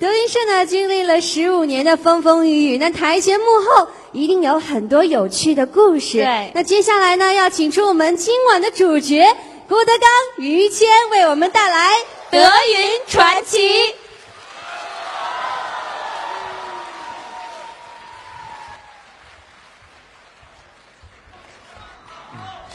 [0.00, 6.18] 德云社呢，经历了十五年的风风雨雨，那台前幕后一定有很多有趣的故事。
[6.18, 9.24] 对那接下来呢，要请出我们今晚的主角
[9.68, 11.92] 郭德纲、于谦，为我们带来
[12.30, 13.58] 《德云传奇》。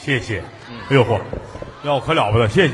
[0.02, 0.42] 谢谢。
[0.90, 1.20] 哎呦嚯，
[1.84, 2.74] 要可了不得，谢谢。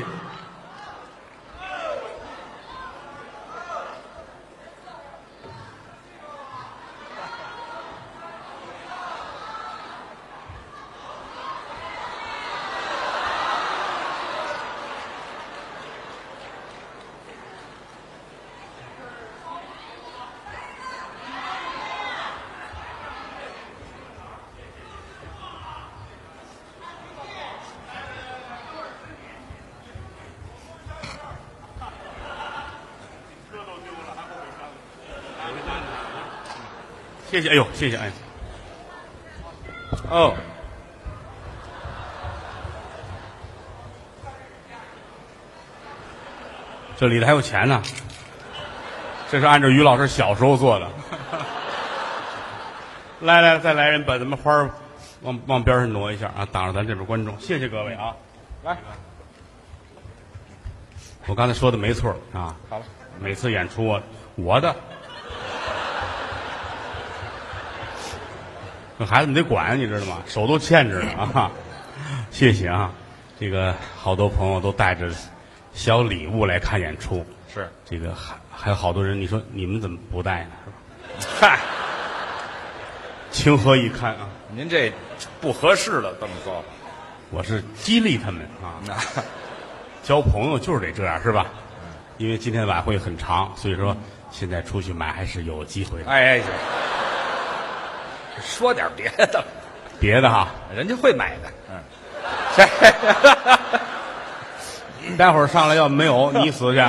[37.35, 38.09] 谢谢，哎呦，谢谢，哎。
[40.09, 40.33] 哦，
[46.95, 47.81] 这里头还有钱呢，
[49.29, 50.87] 这是按照于老师小时候做的。
[53.19, 54.69] 来来，再来人，把咱们花儿
[55.21, 57.37] 往往边上挪一下啊，挡着咱这边观众。
[57.37, 58.15] 谢谢各位啊，
[58.63, 58.77] 来，
[61.25, 62.55] 我刚才说的没错啊。
[62.69, 62.85] 好了，
[63.19, 64.01] 每次演出我
[64.35, 64.73] 我的，
[68.97, 70.23] 这孩子们得管，你知道吗？
[70.25, 71.51] 手都欠着呢啊！
[72.31, 72.91] 谢谢啊，
[73.39, 75.09] 这个好多朋友都带着
[75.73, 80.51] 小礼物来看演出，是，这个还还有好多人，你说你们怎么不带呢？
[80.63, 81.27] 是吧？
[81.39, 81.59] 嗨，
[83.31, 84.29] 情何以堪啊！
[84.53, 84.91] 您这
[85.41, 86.63] 不合适了，这么说。
[87.31, 88.95] 我是激励他们啊，那
[90.03, 91.47] 交朋友就是得这样，是吧？
[92.17, 93.95] 因为今天晚会很长，所以说
[94.31, 96.09] 现在出去买还是有机会的。
[96.09, 96.39] 哎，
[98.41, 99.43] 说点别的，
[99.99, 101.51] 别的哈，人家会买的。
[101.69, 101.79] 嗯，
[105.17, 106.79] 待会儿上来要没有你死去。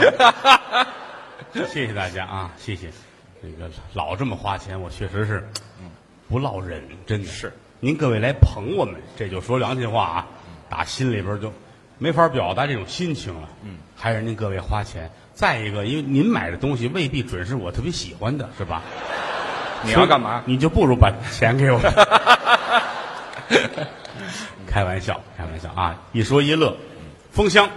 [1.68, 2.90] 谢谢大家啊，谢谢。
[3.42, 5.46] 这个老这么花钱，我确实是
[6.28, 7.52] 不落忍，真的是。
[7.80, 10.26] 您各位来捧我们，这就说良心话啊，
[10.68, 11.52] 打心里边就
[11.98, 13.48] 没法表达这种心情了。
[13.62, 15.10] 嗯，还是您各位花钱。
[15.34, 18.82] 再一个，因为您买的东西未必准是我特别喜欢的，是吧？
[19.84, 20.42] 你要干嘛？
[20.44, 21.78] 你就不如把钱给我。
[24.66, 25.98] 开玩笑，开玩笑啊！
[26.12, 26.76] 一说一乐，
[27.30, 27.68] 封箱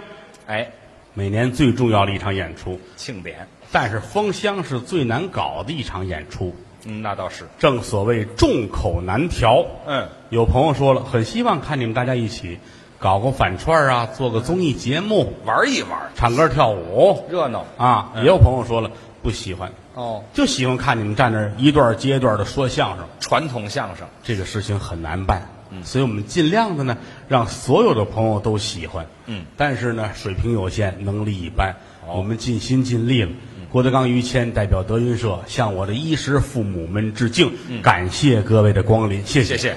[0.46, 0.70] 哎，
[1.14, 3.48] 每年最重要的一场演出，庆典。
[3.72, 6.54] 但是封箱是最难搞的一场演出。
[6.84, 7.48] 嗯，那倒是。
[7.58, 9.64] 正所谓众口难调。
[9.86, 12.58] 嗯，有朋友说了，很希望看你们大家一起
[12.98, 17.64] 搞个反串啊，做个综艺节目，玩一玩，唱歌跳舞热闹。
[17.78, 18.10] 啊。
[18.14, 18.90] 嗯也有朋友说了，
[19.22, 23.06] 不喜欢，哦，就喜欢看你们站那儿一段接一段的说相声。
[23.18, 24.06] 传统相声。
[24.22, 25.48] 这个事情很难办，
[25.84, 26.96] 所以我们尽量的呢，
[27.28, 29.06] 让所有的朋友都喜欢。
[29.26, 31.74] 嗯，但是呢，水平有限，能力一般，
[32.06, 33.30] 哦我们尽心尽力了。
[33.70, 37.52] 郭德纲、于谦代表德云社向我的衣食父母们致敬，
[37.82, 39.56] 感谢各位的光临，谢谢。
[39.56, 39.76] 谢谢。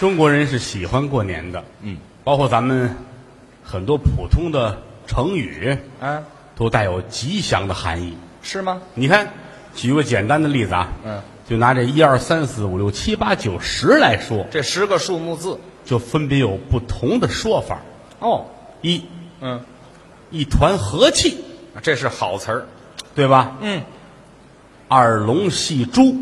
[0.00, 2.96] 中国人是喜欢过年的，嗯，包括咱们
[3.62, 6.22] 很多普通的成语啊，
[6.54, 8.16] 都带有吉祥的含义。
[8.42, 8.80] 是吗？
[8.94, 9.28] 你看，
[9.74, 15.58] 举个简单的例子啊，嗯，就拿这一二三四五六七八九十来说，这十个数目字。
[15.84, 17.80] 就分别有不同的说法。
[18.18, 18.44] 哦，
[18.82, 19.02] 一，
[19.40, 19.58] 嗯，
[20.30, 21.42] 一团和气，
[21.80, 22.66] 这是好词儿。
[23.14, 23.56] 对吧？
[23.62, 23.82] 嗯
[24.86, 26.14] 二龙戏珠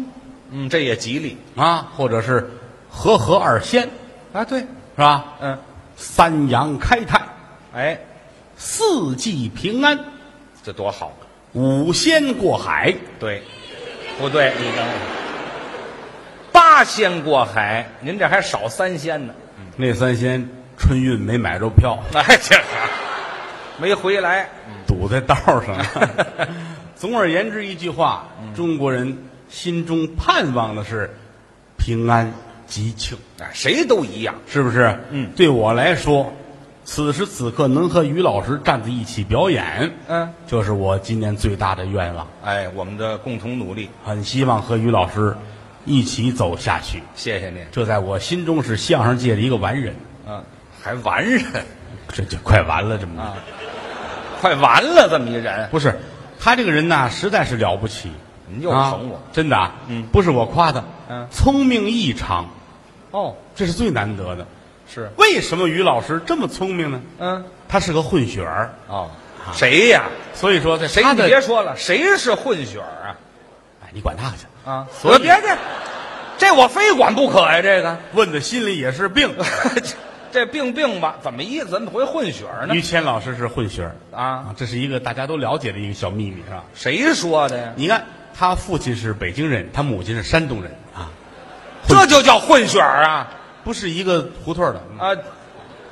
[0.51, 2.49] 嗯，这也吉利啊，或者是
[2.89, 3.89] 和和二仙，
[4.33, 4.45] 啊。
[4.45, 5.25] 对，是吧？
[5.41, 5.59] 嗯，
[5.97, 7.23] 三阳开泰，
[7.75, 8.01] 哎，
[8.57, 9.99] 四季平安，
[10.63, 11.13] 这多好。
[11.53, 13.43] 五仙过海，对，
[14.19, 14.53] 不对？
[14.59, 14.85] 你等
[16.53, 19.35] 八仙过海，您这还少三仙呢。
[19.77, 22.57] 那三仙春运没买着票，哎，这
[23.79, 24.49] 没回来。
[24.87, 26.49] 堵在道上了。
[26.97, 29.17] 总而言之，一句话，中国人
[29.49, 31.15] 心中盼望的是
[31.77, 32.33] 平安
[32.67, 34.35] 吉庆，哎，谁都一样。
[34.49, 34.99] 是不是？
[35.11, 36.33] 嗯对我来说，
[36.87, 42.25] 此时此刻能和于老师站在一起表演，嗯，就是我今年最大的愿望。
[42.45, 45.37] 哎，我们的共同努力，很希望和于老师
[45.85, 47.61] 一起走下去，谢谢您。
[47.73, 49.97] 这在我心中是相声界的一个完人。
[50.29, 50.41] 嗯，
[50.81, 51.43] 还完人
[52.09, 53.35] 这就快完了，这么、啊，
[54.41, 55.99] 快完了，这么一人，不是
[56.39, 58.13] 他这个人呢，实在是了不起。
[58.49, 59.21] 您又啊捧我。
[59.33, 62.47] 真的啊，嗯不是我夸他，嗯聪明异常，
[63.11, 64.47] 哦，这是最难得的。
[64.93, 67.01] 是为什么于老师这么聪明呢？
[67.19, 69.11] 嗯他是个混血儿，哦，
[69.53, 70.05] 谁呀？
[70.33, 71.03] 所以说这谁？
[71.03, 73.17] 你的别说了，谁是混血儿啊？
[73.83, 75.57] 哎，你管他去，啊，所以别这，
[76.39, 77.61] 这我非管不可呀！
[77.61, 79.35] 这个，问的心里也是病。
[79.83, 79.97] 这
[80.31, 81.71] 这病病吧，怎么意思？
[81.71, 82.81] 怎么会混血儿呢于？
[82.81, 86.63] 谦老师是混血儿啊，啊，这是一个大家都了解的一个小秘密，是吧？
[86.75, 87.73] 谁说的呀？
[87.75, 91.11] 你看，他父亲是北京人，他母亲是山东人啊，
[91.89, 93.27] 这就叫混血儿啊！
[93.67, 94.81] 不是一个胡同儿的。
[94.97, 95.11] 啊，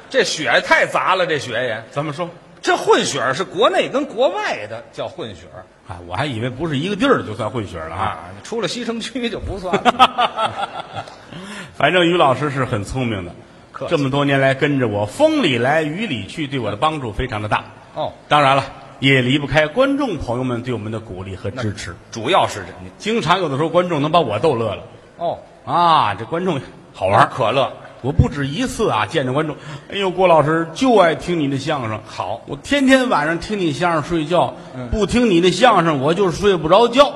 [0.09, 1.85] 这血太杂了，这血也。
[1.91, 2.31] 怎么说？
[2.63, 8.03] 这混血儿是国内跟国外的叫混血儿啊，我还以为不是一个地儿的就算混血了啊。
[8.05, 11.05] 啊，出了西城区就不算了。
[11.75, 13.33] 反正于老师是很聪明的
[13.73, 17.65] 客，气这么多年来跟着我，风里来雨里去，对我的帮助非常的大。
[17.97, 18.65] 哦，当然了，
[19.01, 21.97] 也离不开观众朋友们对我们的鼓励和支持。
[22.13, 24.85] 主要是这你经常有的时候观众能把我逗乐了
[25.19, 26.61] 哦，啊，这观众
[26.95, 27.29] 好玩。
[27.29, 27.71] 可乐
[28.01, 29.57] 我不止一次啊，见着观众，
[29.91, 32.01] 哎呦，郭老师就爱听你的相声。
[32.07, 37.13] 好我天天晚上听你相声睡觉，嗯不听你的相声我就睡不着觉。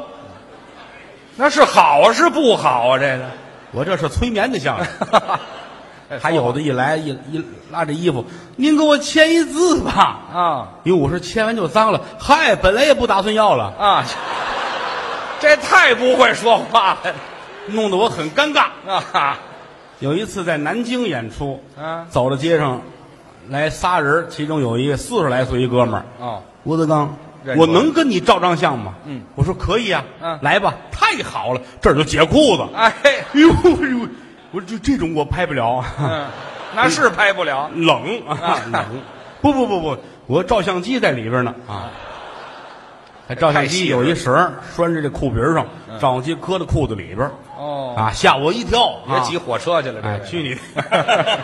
[1.36, 2.98] 那是好是不好啊？
[2.98, 3.24] 这个
[3.70, 4.86] 我这是催眠的相声。
[6.22, 8.24] 还有的一来一一拉着衣服，
[8.56, 10.20] 您给我签一字吧。
[10.32, 14.02] 啊因为我说签完就脏了，嗨，本来也不打算要了，啊，
[15.38, 17.14] 这太不会说话了
[17.66, 18.68] 弄得我很尴尬。
[19.12, 19.38] 啊！
[20.00, 22.06] 有一次在南京演出，啊。
[22.10, 22.80] 走到街上，
[23.48, 27.66] 来仨人，其中有一个四十来岁一哥们儿，哦，郭德纲，认出来。
[27.66, 28.94] 我能跟你照张相吗？
[29.06, 34.08] 嗯，我说可以啊，嗯来吧，太好了，这儿就解裤子，哎，哎呦哎呦，
[34.52, 36.26] 我说就这种我拍不了，嗯，
[36.76, 37.70] 那是拍不了。
[37.74, 38.60] 冷啊。
[38.70, 38.84] 冷，
[39.40, 39.96] 不不不不，
[40.26, 41.90] 我照相机在里边呢啊。
[43.28, 45.66] 还照相机有一绳儿拴着这裤皮儿上，
[46.00, 49.02] 照相机搁在裤子里边儿哦，啊，吓我一跳。
[49.06, 51.38] 啊别挤火车去了，这哎，个去你的！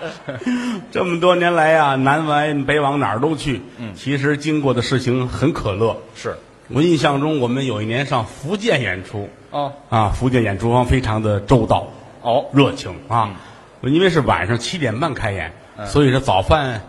[0.90, 3.60] 这么多年来啊、南来北往哪儿都去。
[3.76, 5.98] 嗯，其实经过的事情很可乐。
[6.14, 6.34] 是
[6.68, 11.88] 我印象中，我们有一年上福建演出，哦啊，福建演出方非常的周到、
[12.22, 13.30] 哦热情啊。
[13.82, 16.80] 因为是晚上七点半开演，嗯所以说早饭、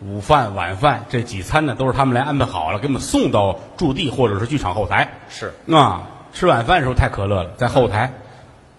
[0.00, 5.08] 午饭、晚饭这几餐呢，都是他们来安排好了，给我们送到驻地或者是剧场后台。
[5.28, 6.02] 是啊，
[6.32, 8.12] 吃晚饭的时候太可乐了，在后台，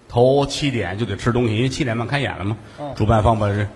[0.08, 2.58] 头七点就得吃东西，因为七点半开演了嘛。
[2.78, 3.68] 哦主办方把这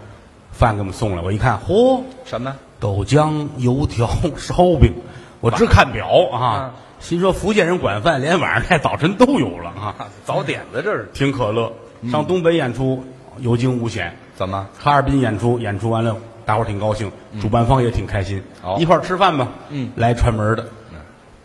[0.51, 2.55] 饭给我们送来，我一看，嚯，什么？
[2.79, 4.93] 豆浆、油条、烧饼，
[5.41, 11.73] 我只看表啊，嗯心说福建人管饭，连晚上带早晨都有了啊，早点子这是挺可乐。
[12.09, 13.03] 上东北演出
[13.39, 14.67] 有惊无险，怎么？
[14.79, 17.11] 哈尔滨演出，演出完了，大伙儿挺高兴，
[17.41, 19.47] 主办方也挺开心，哦一块儿吃饭吧。
[19.69, 20.65] 嗯，来串门的，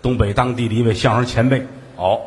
[0.02, 1.66] 东北当地的一位相声前辈，
[1.96, 2.20] 哦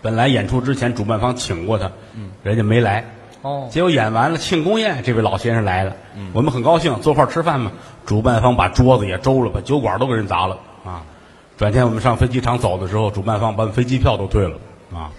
[0.00, 3.04] 本来演出之前主办方请过他，嗯，人家没来，
[3.42, 3.68] 哦。
[3.70, 7.72] 结果演完了庆功宴，这位老先生来了，嗯，我们很高兴，坐块儿吃饭嘛。
[8.06, 10.58] 主办方把桌子也周了，把酒馆都给人砸了。
[10.84, 11.02] 啊！
[11.58, 14.56] 转天我们上飞机场走的时候，主办方把飞机票都退了。
[14.94, 15.10] 啊！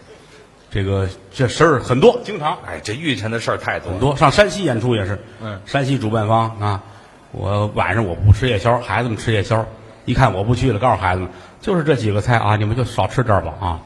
[0.71, 4.15] 这个这事儿很多，经常哎，这遇见的事儿太多很多。
[4.15, 6.83] 上山西演出也是，嗯山西主办方啊，
[7.31, 9.65] 我晚上我不吃夜宵，孩子们吃夜宵，
[10.05, 11.29] 一看我不去了，告诉孩子们，
[11.59, 13.79] 就是这几个菜啊，你们就少吃点儿吧啊。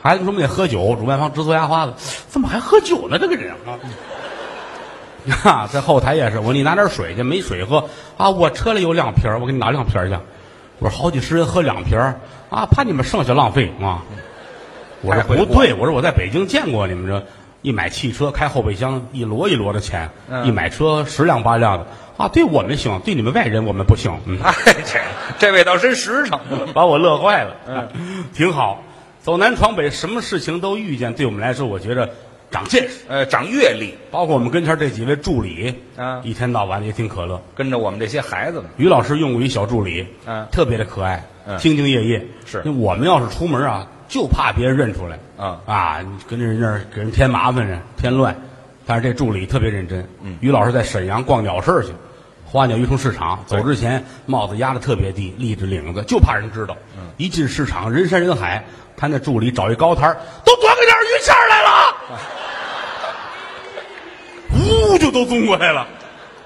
[0.00, 1.92] 孩子们说我们得喝酒，主办方直嘬牙花子，
[2.28, 3.18] 怎么还喝酒呢？
[3.18, 3.76] 这个人啊！
[5.42, 8.30] 啊，在后台也是，我说你拿点水去，没水喝啊！
[8.30, 10.16] 我车里有两瓶儿我给你拿两瓶儿去。
[10.78, 14.04] 我说好几十人喝两瓶儿啊，怕你们剩下浪费啊。
[15.02, 17.26] 我说不对，我说我在北京见过你们这
[17.62, 21.86] 一买汽车开后备箱一摞一摞的钱，嗯一买车十辆八辆的
[22.16, 24.12] 啊，对我们行，对你们外人我们不行。
[24.26, 24.52] 嗯，哎，
[24.84, 25.00] 这
[25.38, 26.40] 这位倒真实诚。
[26.72, 27.56] 把我乐坏了。
[27.66, 27.88] 嗯，
[28.32, 28.82] 挺好，
[29.22, 32.10] 走南闯北，什么事情都遇见，对我们来说，我觉着
[32.50, 33.00] 长见识。
[33.08, 37.42] 呃，长阅历，包括我们跟前这几位助理，嗯一天到晚也挺可乐。
[37.54, 42.26] 跟着我们这些孩子们，于老师用过一小助理，嗯特别的可爱，嗯兢兢业业。
[42.46, 48.36] 是我们要是出门啊，就怕别人认出来，嗯啊，你跟人那儿给人添麻烦呢，添乱。
[48.86, 50.08] 但是这助理特别认真。
[50.22, 51.92] 嗯于老师在沈阳逛鸟市去，
[52.44, 56.76] 花鸟鱼虫市场，走之前帽子压的特别低，立着领子，就怕人知道。
[56.96, 58.64] 嗯一进市场，人山人海，
[58.96, 61.96] 他那助理找一高摊儿都端个点鱼馅来了，
[64.94, 65.86] 呜就都送过来了。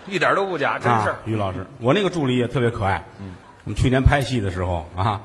[0.06, 1.18] 一点都不假，真是啊。
[1.26, 3.04] 于老师，我那个助理也特别可爱。
[3.20, 5.20] 嗯，我们去年拍戏的时候啊，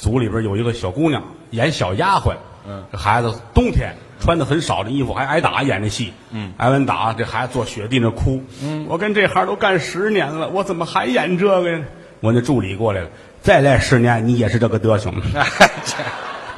[0.00, 2.34] 组里边有一个小姑娘演小丫鬟。
[2.66, 6.12] 嗯，这孩子冬天穿的很少的衣服，还挨打演这戏。
[6.30, 8.42] 嗯，挨完打，这孩子坐雪地那哭。
[8.62, 11.84] 嗯，我跟这行都干十年了，我怎么还演这个呀？
[12.20, 13.08] 我那助理过来了，
[13.42, 15.12] 再来十年你也是这个德行。
[15.34, 15.46] 哎，
[15.84, 15.96] 这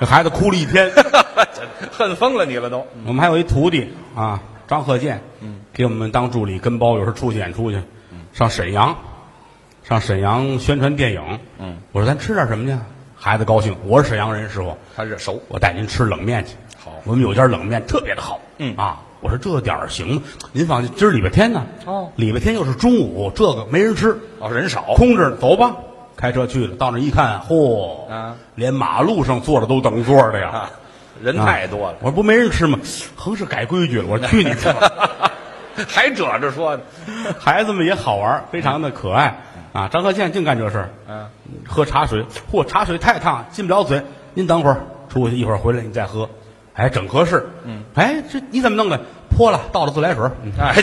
[0.00, 0.90] 这孩子哭了一天。
[1.90, 2.86] 恨疯了你了都。
[3.06, 7.78] 我们还有一徒弟啊，张鹤健，嗯，给我们当助理跟包，有时候出去演出去，
[8.32, 8.96] 上沈阳，
[9.84, 12.76] 上沈阳宣传电影，嗯，我说咱吃点什么去？
[13.24, 16.56] 孩子高兴，我是沈阳人，师傅，他是熟，我带您吃冷面去。
[16.76, 18.40] 好我们有家冷面特别的好。
[18.58, 20.22] 嗯啊，我说这点儿行吗？
[20.50, 21.64] 您放心，今儿礼拜天呢。
[21.84, 25.76] 哦礼拜天又是中午，这个没人吃，哦，人少，空着呢，走吧。
[26.16, 30.48] 开车去了，到那一看，嚯，啊连马路上坐着都等座的呀。
[30.48, 30.70] 啊，
[31.22, 32.76] 人太多了，我说不没人吃吗？
[33.14, 34.08] 横是改规矩了。
[34.08, 35.30] 我说去你的！
[35.86, 36.82] 还褶着说呢，
[37.38, 39.40] 孩子们也好玩，非常的可爱
[39.72, 39.88] 啊。
[39.88, 41.26] 张鹤健净干这事儿，嗯，
[41.68, 44.02] 喝茶水，嚯，茶水太烫，进不了嘴。
[44.34, 46.28] 您等会儿出去，一会儿回来你再喝，
[46.74, 47.46] 哎，整合适。
[47.64, 49.00] 嗯，哎，这你怎么弄的？
[49.36, 50.28] 泼了，倒了自来水。
[50.42, 50.74] 嗯哎，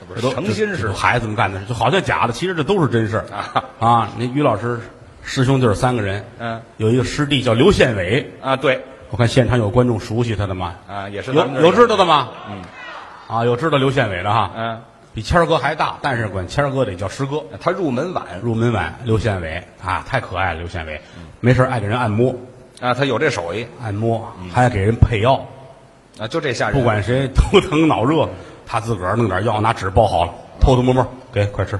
[0.00, 4.08] 这不是诚心这是这孩子们干的，就好像假的，其实这都是真事儿啊啊！
[4.18, 4.80] 那于老师
[5.22, 10.74] 师兄弟三个人，嗯，有一个师弟叫刘宪伟，啊，对我看现场有观众熟悉他的吗？
[10.88, 12.30] 啊，也是有有知道的吗？
[12.50, 12.62] 嗯，
[13.28, 14.80] 啊，有知道刘宪伟的哈，嗯，
[15.14, 17.42] 比谦儿哥还大，但是管谦儿哥得叫师哥。
[17.60, 21.00] 他入门晚入门晚，刘宪伟啊，太可爱了，刘宪伟，
[21.40, 22.34] 没事儿爱给人按摩，
[22.80, 25.46] 啊，他有这手艺按摩，还给人配药，
[26.18, 28.28] 啊，就这下人，不管谁头疼脑热，
[28.66, 31.78] 他自个儿弄点药，拿纸包好了，偷偷摸摸给，快吃。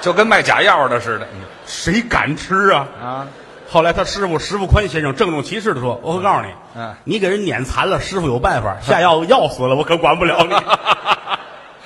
[0.00, 1.26] 就跟卖假药的似的
[1.64, 2.88] 谁敢吃啊？
[3.00, 3.26] 啊，
[3.70, 10.54] 后来他师傅石富宽先生郑重其事的说：“我可告诉你，嗯你给人撵残了，师傅有办法，下药药死了，我可管不了你。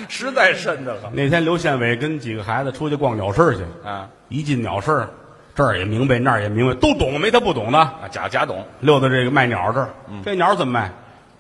[0.09, 1.13] 实在瘆得”慌。
[1.15, 4.09] 那天刘宪伟跟几个孩子出去逛鸟市去，啊。
[4.29, 5.09] 一进鸟市，
[5.55, 7.79] 这儿也明白，那儿也明白，都懂，没他不懂的。
[7.79, 8.67] 啊，假假懂。
[8.81, 9.89] 溜到这个卖鸟这儿，
[10.25, 10.91] 这鸟怎么卖？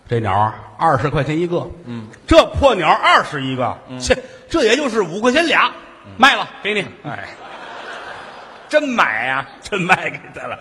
[0.08, 4.16] 这鸟二十块钱一个，嗯，这破鸟二十一个，切，
[4.48, 5.70] 这也就是五块钱俩，
[6.16, 7.28] 卖了给你，哎，
[8.70, 10.58] 真买呀、 真卖给他了。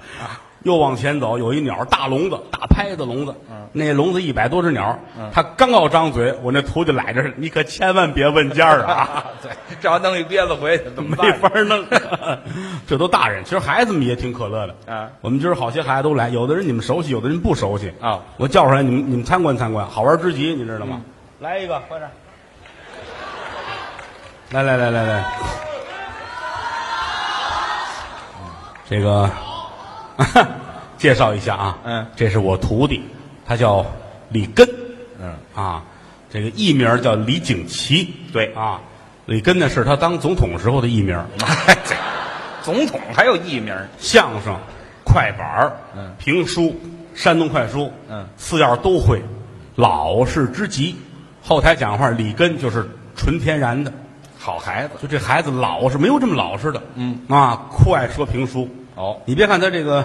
[0.68, 3.34] 又往前走，有一鸟，大笼子，大拍子笼子，
[3.72, 5.00] 那笼子一百多只鸟，
[5.32, 11.32] 他刚要张嘴，我那徒弟来着，你可千万别问价儿啊， 对，这要弄一鞭子回去怎么没？
[11.32, 11.86] 法弄。
[12.86, 15.10] 这都大人，其实孩子们也挺可乐的啊。
[15.22, 18.20] 我们今儿好些孩子都来，有的人你们熟悉，有的人不熟悉啊。
[18.36, 21.02] 我叫出来，你们你们参观参观，好玩之极，你知道吗？
[21.40, 22.12] 来一个，快点！
[24.52, 25.26] 来来来来来，
[28.90, 29.30] 这个
[30.98, 32.06] 介绍一下啊，嗯。
[32.16, 33.02] 这是我徒弟，
[33.46, 33.86] 他叫
[34.30, 34.68] 李根，
[35.22, 35.34] 嗯。
[35.54, 35.84] 啊，
[36.30, 38.52] 这个艺名叫李景琦，对。
[38.54, 38.80] 啊，
[39.26, 41.96] 李根呢是他当总统时候的艺名， 哎，这
[42.64, 43.74] 总统还有艺名。
[44.00, 44.56] 相声、
[45.06, 46.14] 快板儿嗯。
[46.18, 46.76] 评书、
[47.14, 48.26] 山东快书，嗯。
[48.38, 49.22] 四样都会，
[49.76, 50.96] 老实之极。
[51.44, 53.94] 后台讲话，李根就是纯天然的，
[54.38, 54.96] 好孩子。
[55.02, 57.20] 就这孩子老实，没有这么老实的，嗯。
[57.30, 58.68] 啊，酷爱说评书。
[58.98, 60.04] 哦你别看他这个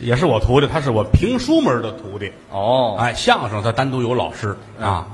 [0.00, 2.32] 也是我徒弟，他是我评书门的徒弟。
[2.50, 5.06] 哦哎，相声他单独有老师啊，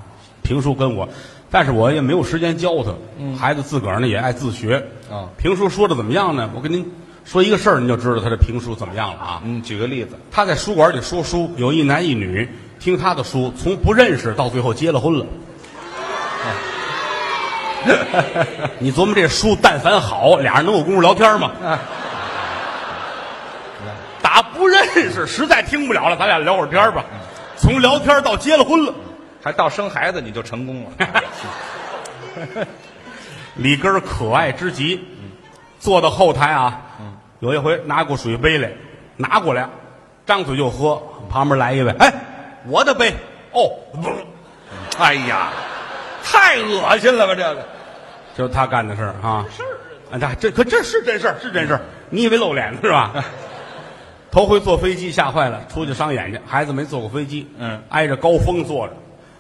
[0.43, 1.09] 评书跟我，
[1.51, 2.95] 但是我也没有时间教他。
[3.37, 4.77] 孩子自个儿呢也爱自学。
[5.11, 6.49] 啊评书说的怎么样呢？
[6.55, 6.89] 我跟您
[7.25, 9.43] 说一个事儿，您就知道他的评书怎么样了啊。
[9.45, 12.49] 嗯，举个例子他在书馆里说书，有一男一女
[12.79, 15.27] 听他的书，从不认识到最后结了婚了。
[18.79, 21.51] 你琢磨这书，但凡好，俩人能有功夫聊天吗？
[21.65, 21.79] 啊，
[24.39, 27.05] 打不认识，实在听不了了，咱俩聊会儿天吧。
[27.57, 28.95] 从聊天到结了婚了。
[29.43, 32.67] 还到生孩子你就成功了
[33.55, 35.05] 李根儿可爱之极，
[35.81, 36.81] 坐到后台啊，
[37.41, 38.71] 有一回拿过水杯来，
[39.17, 39.69] 拿过来，
[40.25, 42.13] 张嘴就喝，旁边来一位，哎，
[42.67, 43.13] 我的杯，
[43.51, 44.09] 哦，不
[45.03, 45.51] 哎呀，
[46.23, 47.67] 太恶心了吧这个
[48.37, 49.45] 就是他干的事儿啊。
[49.51, 49.65] 是，
[50.15, 51.81] 啊，这这可这是真事儿，是真事儿。
[52.11, 53.13] 你以为露脸呢是吧？
[54.31, 56.41] 头回坐飞机吓坏了，出去伤眼睛。
[56.47, 58.95] 孩子没坐过飞机，嗯，挨着高峰坐着，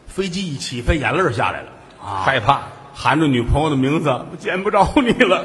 [0.06, 1.68] 飞机一起飞，眼泪下来了
[2.02, 2.62] 啊，害怕
[2.94, 5.44] 喊着女朋友的名字，我见不着你了，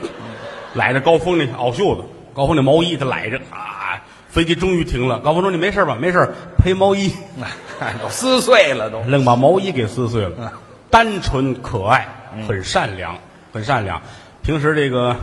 [0.74, 4.02] 揽着高峰那袄袖子，高峰那毛衣他揽着啊。
[4.30, 5.96] 飞机终于停了，高峰说：“你没事吧？
[6.02, 7.14] 没事，赔毛衣。
[7.80, 10.52] ”哎都撕碎了都愣把毛衣给撕碎了。
[10.90, 12.08] 单纯可爱，
[12.48, 13.16] 很善良，
[13.54, 14.02] 很善良。
[14.42, 15.16] 平时这个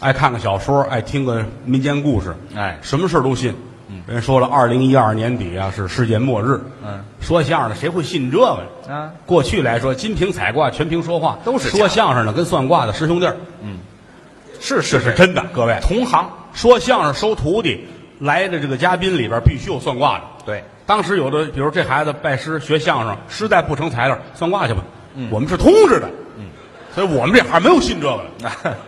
[0.00, 2.78] 爱看个小说，爱听个民间故事，哎。
[2.82, 3.54] 什么事儿都信。
[4.06, 6.60] 人说了，二零一二年底啊是世界末日。
[6.84, 8.58] 嗯，说相声的谁会信这个？
[8.86, 8.94] 呢？
[8.94, 12.24] 啊，过去来说，金瓶彩卦全凭说话，都是假说相声。
[12.24, 13.36] 的跟算卦的师兄弟儿，
[14.60, 15.44] 是这是真的。
[15.52, 16.30] 各位，同行。
[16.52, 17.86] 说相声收徒弟
[18.20, 20.24] 来的这个嘉宾里边必须有算卦的。
[20.46, 20.62] 对。
[20.86, 24.80] 当时有的，比如这孩子拜师学相声，实在不成材料，算卦去吧。
[25.14, 25.28] 嗯。
[25.30, 26.08] 我们是通知的，
[26.94, 28.76] 所以我们这行没有信这个的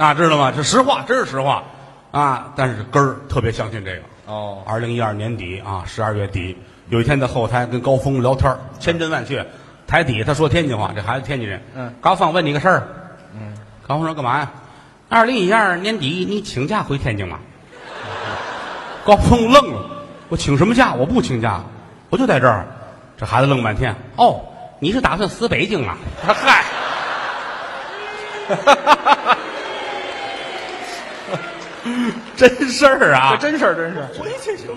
[0.00, 0.50] 啊，知道吗？
[0.56, 1.62] 这实话，真是实话
[2.10, 2.52] 啊。
[2.56, 4.00] 但是根儿特别相信这个。
[4.26, 6.56] 哦二零一二年底啊，十二月底，
[6.88, 9.46] 有一天在后台跟高峰聊天儿千真万确。
[9.86, 11.60] 台底下他说天津话，这孩子天津人。
[11.74, 12.88] 嗯，高峰问你个事儿。
[13.34, 13.54] 嗯，
[13.86, 14.50] 高峰说干嘛呀？
[15.08, 17.38] 二零一二年底你请假回天津吗？
[19.04, 19.82] 高峰愣了，
[20.28, 20.94] 我请什么假？
[20.94, 21.60] 我不请假，
[22.08, 22.66] 我就在这儿。
[23.18, 23.94] 这孩子愣半天。
[24.16, 24.40] 哦，
[24.78, 25.98] 你是打算死北京啊？
[26.24, 26.64] 嗨，
[32.36, 33.36] 真事儿啊！
[33.40, 34.00] 这真事儿，真是。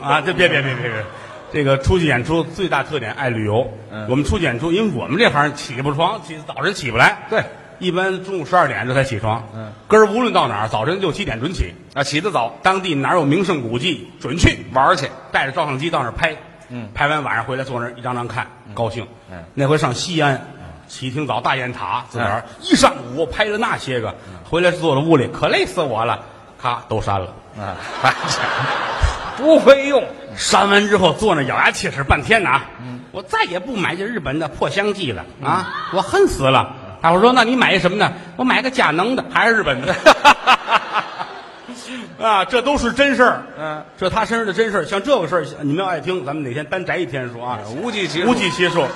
[0.02, 1.06] 啊，这别别别别别，
[1.52, 3.72] 这个出去演出最大特点爱旅游。
[3.92, 7.28] 嗯我们出去演出，因为我们这行起不床，起早晨起不来。
[7.30, 7.44] 对，
[7.80, 9.48] 一般中午十二点这才起床。
[9.56, 11.74] 嗯，根儿无论到哪儿，早晨六七点准起。
[11.94, 15.08] 啊，起得早，当地哪有名胜古迹，准去，玩儿去。
[15.32, 16.36] 带着照相机到那儿拍。
[16.70, 19.06] 嗯拍完晚上回来坐那儿一张张看，高兴。
[19.32, 20.42] 嗯那回上西安，
[20.88, 24.16] 起挺早，大雁塔自个儿一上午拍了那些个，
[24.50, 26.24] 回来坐在屋里，可累死我了，
[26.64, 27.28] 咔都删了。
[27.60, 28.14] 啊，哎
[29.36, 30.02] 不会用。
[30.36, 32.62] 删完之后坐那咬牙切齿半天呐、
[33.12, 35.70] 我再也不买这日本的破香剂了啊！
[35.94, 36.76] 我恨死了。
[37.02, 38.12] 大伙说：“那你买一什么呢？
[38.38, 39.94] 我买个佳能的，还是日本的。
[42.20, 43.44] ”啊，这都是真事儿。
[43.60, 48.88] 嗯，这他身上的真事儿，像这个事儿，你们要爱听，咱们哪天单摘一天说啊，无计其无计其数。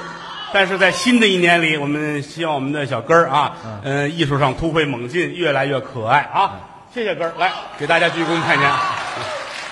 [0.54, 6.54] 但是在新的一年里，我们希望我们的小根儿啊，嗯、艺术上突飞猛进，越来越可爱啊！
[6.98, 8.68] 谢谢哥儿，来给大家鞠躬看见，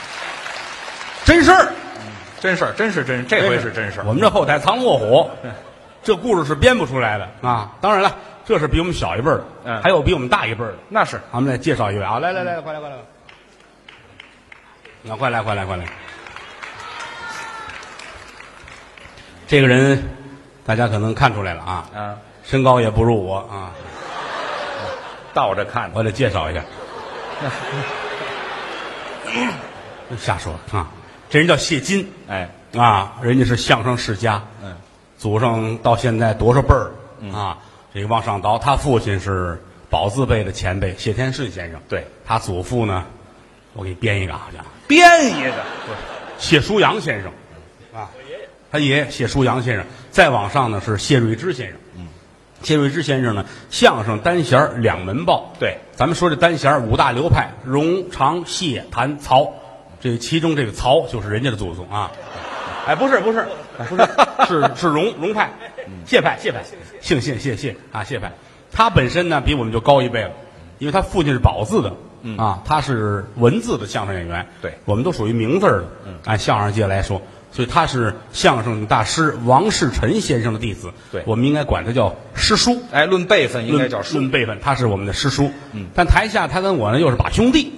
[1.25, 1.73] 真事儿。
[2.39, 4.03] 真事儿，真是真，这回是真事儿。
[4.05, 5.31] 我们这后台藏龙卧虎，
[6.05, 7.71] 这故事是编不出来的啊！
[7.81, 8.15] 当然了，
[8.45, 10.77] 这是比我们小一辈儿的，嗯还有比我们大一辈儿的。
[10.87, 12.95] 那是咱们来介绍一位啊，来来来，快来快来！
[15.11, 15.85] 啊，快来快来快来！
[19.47, 20.07] 这个人，
[20.63, 23.73] 大家可能看出来了啊，啊，身高也不如我啊，
[25.33, 25.97] 倒着看的。
[25.97, 26.61] 我得介绍一下。
[30.17, 30.87] 瞎说啊，
[31.29, 34.75] 这人叫谢金哎，啊，人家是相声世家，嗯，
[35.17, 36.91] 祖上到现在多少辈儿、
[37.33, 37.57] 啊？
[37.93, 43.03] 这个往上倒，他父亲是宝字辈的前辈谢天顺先生，对他祖父呢，
[43.73, 45.51] 我给你编一个啊，好像编一个。
[46.37, 47.31] 谢书阳先生
[47.93, 48.09] 啊，
[48.71, 52.07] 他爷爷谢书阳先生，再往上呢是谢瑞之先生，嗯，
[52.65, 59.53] 谢瑞之先生呢，相声单弦儿两门报，对，咱们说这单弦儿五大流派，荣、常、谢、谭、曹，
[60.01, 62.11] 这其中这个曹就是人家的祖宗啊。
[62.87, 63.45] 哎，不是不是
[63.77, 64.03] 不是，
[64.49, 65.51] 是是荣荣派，
[66.07, 66.63] 谢派谢派，
[67.01, 68.31] 姓谢谢谢啊谢派。
[68.71, 70.31] 他本身呢比我们就高一辈了，
[70.79, 71.93] 因为他父亲是宝字的，
[72.43, 75.87] 啊，他是文字的相声演员，对我们都属于名字儿的，
[76.25, 77.21] 按相声界来说，
[77.55, 82.83] 所以他是相声大师王世臣先生的弟子，对我们应该管他叫师叔。
[82.91, 84.29] 哎，论辈分应该论叫叔论。
[84.29, 85.49] 辈分，他是我们的师叔。
[85.71, 87.71] 嗯，但台下他跟我呢又是把兄弟，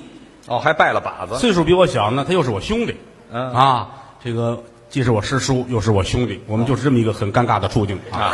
[0.48, 1.38] 哦，还拜了把子。
[1.38, 2.96] 岁数比我小呢，他又是我兄弟。
[3.32, 3.90] 嗯啊，
[4.24, 8.34] 这个既是我师叔，又是我兄弟，我们就是这么一个很尴尬的处境啊啊，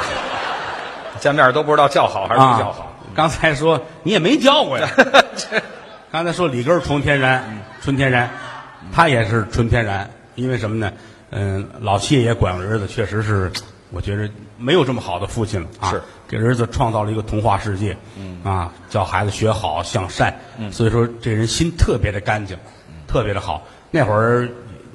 [1.19, 2.95] 见面都不知道叫好还是不叫好。
[3.13, 4.89] 刚才说你也没叫过呀，
[6.09, 8.29] 刚才说李根儿纯天然，纯天然，
[8.93, 10.93] 他也是纯天然，因为什么呢？
[11.35, 13.51] 嗯，老谢也管儿子，确实是，
[13.91, 15.89] 我觉着没有这么好的父亲了啊。
[15.89, 22.57] 是给儿子创造了一个童话世界，嗯啊，教孩子学好向善，嗯，所以说这人心特别的干净，
[23.07, 23.65] 特别的好。
[23.91, 24.49] 那会儿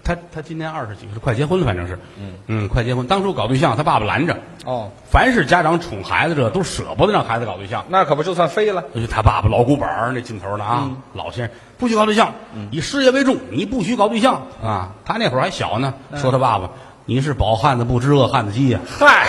[0.09, 3.07] 他他今年二十几，岁快结婚了，反正是，嗯嗯，快结婚。
[3.07, 7.85] 当初搞对象，他爸爸拦着，哦，凡是家长宠孩子，这都舍不得让孩子搞对象。
[7.89, 8.83] 那可不就算飞了。
[9.11, 12.33] 他爸爸老古板儿那劲头呢啊，老先生不许搞对象，
[12.71, 14.93] 以事业为重，你不许搞对象啊。
[15.05, 16.71] 他那会儿还小呢，说他爸爸
[17.05, 19.29] 你是饱汉子不知饿汉子饥呀、嗨，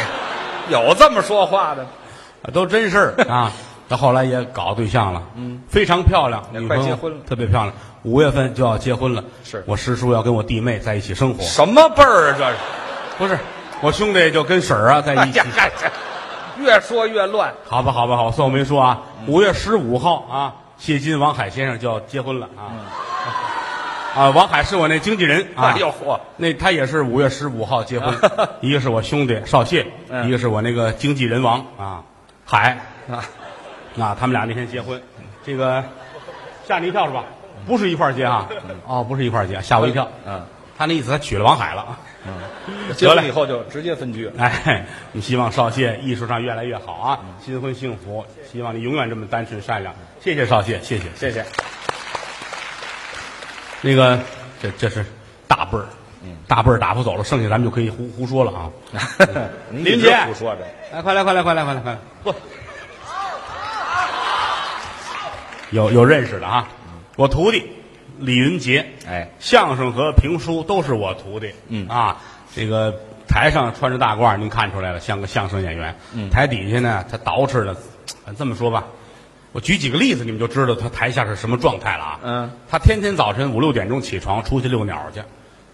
[0.70, 1.84] 有这么说话的？
[2.44, 3.52] 啊，都真事儿啊。
[3.90, 7.74] 他后来也搞对象了，嗯，非常漂亮，也女朋友快结婚了特别漂亮。
[8.04, 12.36] 五月份就要结婚了，是我师叔要跟我弟妹在一起生活，什么辈儿啊？
[12.38, 12.56] 这是？
[13.18, 13.38] 不是
[13.82, 15.40] 我兄弟就跟婶儿啊在一起
[16.60, 17.54] 越说越乱。
[17.66, 19.02] 好吧，好吧，好，算我没说啊。
[19.28, 22.72] 五月十五号啊，谢金王海先生就要结婚了啊。
[24.16, 25.74] 啊，王海是我那经纪人啊。
[25.74, 28.14] 哎呦嚯，那他也是五月十五号结婚，
[28.62, 32.04] 一个是我兄弟少谢，嗯一个是我那个经纪人王啊，
[32.46, 32.78] 海
[33.10, 33.24] 啊，
[33.98, 35.02] 啊，他们俩那天结婚，
[35.46, 35.84] 这个
[36.68, 37.24] 吓你一跳是吧？
[37.66, 38.48] 不是一块儿结啊？
[38.86, 40.10] 哦，不是一块儿结，吓我一跳。
[40.26, 40.46] 嗯，
[40.78, 42.34] 他那意思他娶了王海了嗯。
[42.96, 44.34] 结婚以后就直接分居了。
[44.38, 49.94] 哎，你希望少谢艺术上越来越好啊，新婚幸福，希望你永远这么单纯善良。
[50.22, 51.04] 谢谢少谢，谢谢。
[51.16, 51.46] 谢谢。
[53.82, 54.20] 那个，
[54.62, 55.06] 这这是
[55.48, 55.86] 大辈儿，
[56.48, 58.70] 大辈儿打发走了，剩下咱们就可以胡胡说了啊。
[59.72, 60.62] 林姐胡说着。
[60.92, 61.98] 来，快来，快来，快来，快来，快来！
[62.24, 62.36] 不，
[65.72, 66.68] 有有认识的啊，
[67.16, 67.64] 我徒弟
[68.20, 72.18] 李云杰，哎，相声和评书都是我徒弟，嗯啊，
[72.56, 72.94] 这个
[73.28, 75.96] 台上穿着大褂，您看出来了，像个相声演员。
[76.14, 77.76] 嗯，台底下呢，他捯饬的，
[78.26, 78.86] 呃这么说吧，
[79.52, 82.20] 我举几个例子，你们就知道他台下是什么状态了啊。
[82.24, 85.22] 嗯，他天天早晨五六点钟起床出去遛鸟去，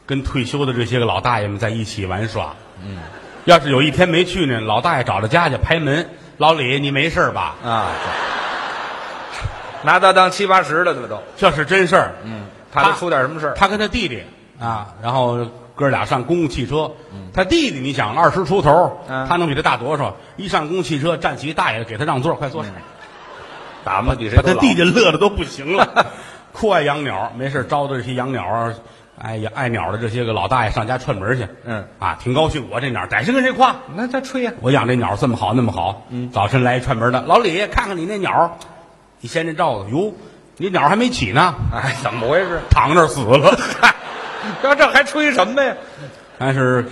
[0.06, 2.54] 跟退休的这些个老大爷们在一起玩耍。
[2.84, 2.98] 嗯，
[3.46, 7.56] 要是有一天没去呢，老大爷找着家去拍门，老李你没事吧？
[7.64, 7.88] 啊，
[9.86, 11.24] 拿他当七八十的了，这都。
[11.38, 12.16] 这是真事儿。
[12.24, 13.54] 嗯，怕他出点什么事儿。
[13.54, 14.24] 他跟他弟弟
[14.60, 16.92] 啊，然后哥俩上公共汽车。
[17.34, 20.16] 他弟弟你想二十出头，嗯他能比他大多少？
[20.38, 22.70] 一上公共汽车，站起一大爷给他让座，快坐下。
[23.84, 26.08] 打嘛比谁都老他弟弟乐的都不行了，
[26.54, 28.74] 酷爱养鸟，没事招的这些养鸟啊，
[29.22, 31.48] 爱呀爱鸟的这些个老大爷上家串门去。
[31.66, 33.76] 嗯啊，挺高兴，我这鸟逮谁跟谁夸。
[33.96, 38.58] 那他吹呀、我养这鸟这么好那么好，嗯，早晨来一串门的，老李看看你那鸟，
[39.22, 40.14] 你掀这罩子，哟，
[40.58, 42.60] 你鸟还没起呢，哎，怎么回事？
[42.70, 43.58] 躺那儿死了。
[44.64, 45.74] 要这还吹什么呀？
[46.38, 46.86] 但是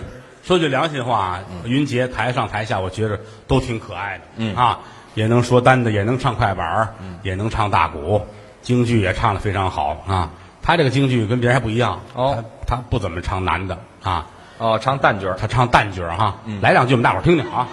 [0.44, 4.80] 说句良心话，云杰台上台下，我觉着都挺可爱的，嗯啊，
[5.14, 8.26] 也能说单的，也能唱快板儿也能唱大鼓，
[8.62, 10.32] 京剧也唱的非常好啊。
[10.62, 14.26] 他这个京剧跟别人还不一样，哦他，他不怎么唱男的啊，
[14.58, 17.68] 哦，唱旦角儿他唱旦角儿哈，来两句我们大伙儿听听啊。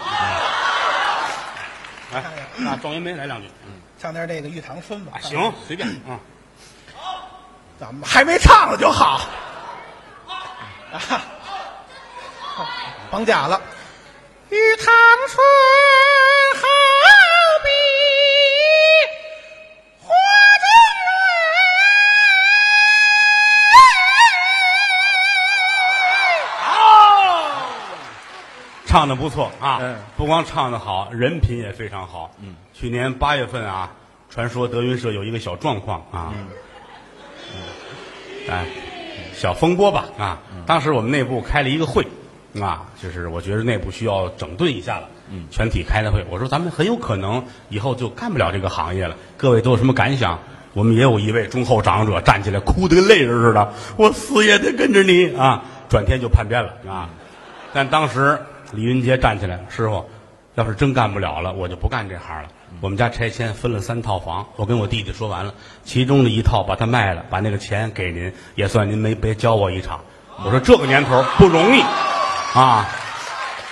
[2.13, 2.23] 来，
[2.57, 3.47] 那赵云梅来两句，
[4.01, 5.19] 唱点这个《玉堂春》吧。
[5.21, 6.19] 行，随便啊。
[7.79, 9.21] 咱们还没唱了就好。
[10.91, 11.23] 啊，
[13.11, 13.61] 绑架了。
[14.49, 14.87] 玉堂
[15.29, 15.45] 春
[16.57, 16.67] 好
[28.91, 32.35] 唱的不错啊，嗯不光唱的好，人品也非常好。
[32.43, 33.93] 嗯，去年八月份啊，
[34.29, 36.47] 传说德云社有一个小状况啊，嗯
[38.51, 38.67] 哎，
[39.33, 40.39] 小风波吧啊。
[40.67, 42.05] 当时我们内部开了一个会
[42.61, 45.09] 啊，就是我觉得内部需要整顿一下了。
[45.31, 49.15] 嗯，全体开的会，我说咱们很有可能以后就干不了这个行业了。
[49.37, 50.41] 各位都有什么感想？
[50.73, 55.63] 我们也有一位忠厚长者站起来，哭得跟泪人似的，我死也得跟着你啊！
[55.89, 57.09] 转天就叛变了啊。
[57.73, 58.41] 但当时
[58.73, 60.09] 李云杰站起来，师傅，
[60.55, 62.49] 要是真干不了了，我就不干这行了。
[62.81, 65.55] 我们家拆迁分了三套房，我跟我弟弟说完了，
[65.85, 70.01] 其中的一套把它卖了，把那个钱给您，也算您没白教我一场。
[70.45, 71.83] 我说这个年头不容易
[72.55, 72.89] 啊，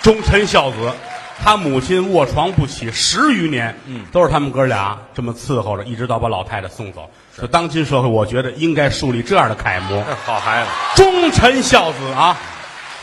[0.03, 0.93] 忠臣孝子。
[1.41, 7.09] 他母亲卧床不起十余年，嗯，都是他们哥俩这么伺候着，一直到把老太太送走。
[7.41, 10.03] 就当今社会，我觉得应该树立这样的楷模。
[10.27, 12.37] 好孩子，忠臣孝子啊！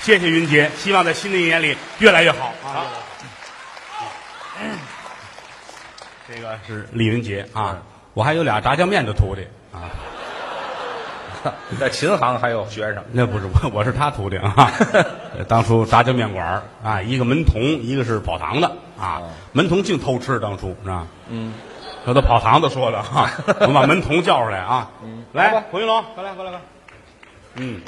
[0.05, 2.85] 谢谢云杰，希望在新的一年里越来越好啊！
[6.29, 7.79] 这个是李云杰啊，
[8.13, 9.41] 我还有俩炸酱面的徒弟
[9.73, 9.89] 啊，
[11.79, 14.71] 在琴行还有学生， 那不是我，我是他徒弟啊。
[15.39, 19.23] 呃 当初炸酱面馆儿啊，一个门童，一个是跑堂的啊。
[19.53, 21.07] 门童净偷吃，当初是吧？
[21.29, 21.51] 嗯，
[22.05, 23.31] 这都跑堂的说的哈。
[23.61, 24.87] 我们把门童叫出来啊。
[25.33, 26.61] 来胡云龙，快来，快来，快来。
[27.55, 27.81] 嗯，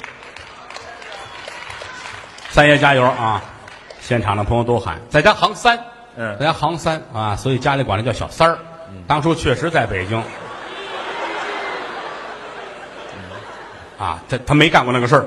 [2.50, 3.42] 三爷加油啊！
[4.00, 5.78] 现场的朋友都喊，在家行三，
[6.16, 6.36] 嗯。
[6.38, 8.58] 在家行三啊，所以家里管他叫小三儿。
[9.06, 10.18] 当初确实在北京。
[13.98, 15.26] 啊，他他没干过那个事儿，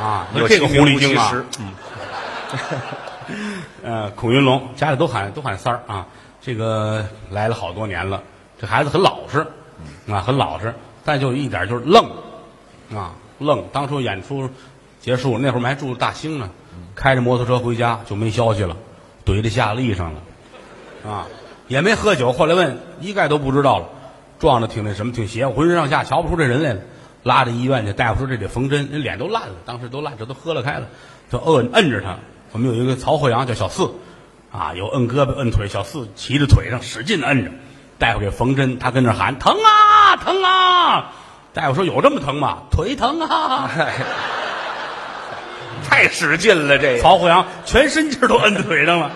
[0.00, 1.32] 啊，有这个狐狸精啊。
[1.58, 1.72] 嗯，
[3.82, 6.06] 呃，孔云龙家里都喊都喊三儿啊，
[6.40, 8.22] 这个来了好多年了，
[8.60, 9.46] 这孩子很老实，
[10.08, 10.72] 啊，很老实，
[11.04, 12.04] 但就一点就是愣，
[12.94, 13.64] 啊，愣。
[13.72, 14.48] 当初演出
[15.00, 16.50] 结束那会儿我们还住大兴呢，
[16.94, 18.76] 开着摩托车回家就没消息了，
[19.24, 20.20] 怼在下力上了，
[21.10, 21.26] 啊，
[21.68, 22.32] 也没喝酒。
[22.32, 23.86] 后来问一概都不知道了，
[24.38, 26.80] 撞的挺那什么，挺邪乎，浑身上下瞧不出这人来了。
[27.24, 30.86] 拉到医院去，大夫说这得缝针，人脸都烂了，当时都烂，这都喝了开了，
[31.30, 32.16] 就摁摁着他。
[32.52, 33.90] 我们有一个曹鹤阳叫小四，
[34.52, 37.50] 啊，有摁胳膊摁腿，小四骑着腿上使劲摁着，
[37.98, 41.12] 大夫给缝针，他跟那喊疼啊疼啊，
[41.52, 42.62] 大夫说有这么疼吗？
[42.70, 43.70] 腿疼啊。
[45.88, 47.02] 太使劲了，这个。
[47.02, 49.10] 曹虎阳全身劲儿都摁腿上了，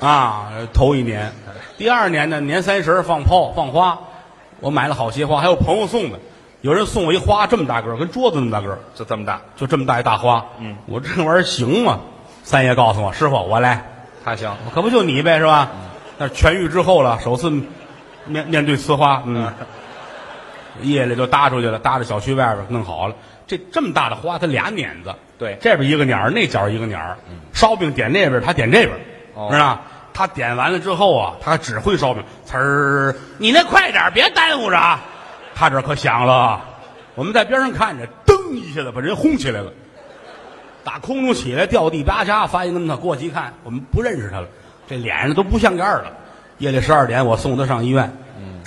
[0.00, 1.32] 啊，头一年，
[1.76, 3.98] 第二年呢，年三十放炮放花，
[4.60, 6.18] 我买了好些花，还有朋友送的，
[6.60, 12.00] 有人送我一花这么大个儿，跟桌子那么大个儿，就这么大，就这么大一大花，嗯，我这玩意儿行吗？
[12.44, 13.84] 三爷告诉我，师傅我来，
[14.24, 15.70] 他行，可不就你呗是吧？
[16.18, 17.50] 那痊愈之后了，首次
[18.26, 19.52] 面面对雌花，嗯，
[20.82, 23.14] 夜里就搭出去了，搭着小区外边弄好了。
[23.50, 27.18] 这这么大的花，它俩碾子，对这边一个碾儿，那角一个碾儿。
[27.52, 28.90] 烧饼点那边，他点这边，
[29.34, 29.80] 哦知道吧？
[30.14, 35.00] 他点完了之后啊，他还指挥烧饼，呲儿，你那快点儿，别耽误着啊！
[35.52, 36.60] 他这可响了，
[37.16, 39.72] 我们在边上看着，噔一下子把人轰起来了。
[40.84, 44.46] 打空中起来掉地吧嚓，翻一跟头，过去一看，我们不认识他了，
[44.88, 46.12] 这脸上都不像样了。
[46.58, 48.16] 夜里十二点，我送他上医院，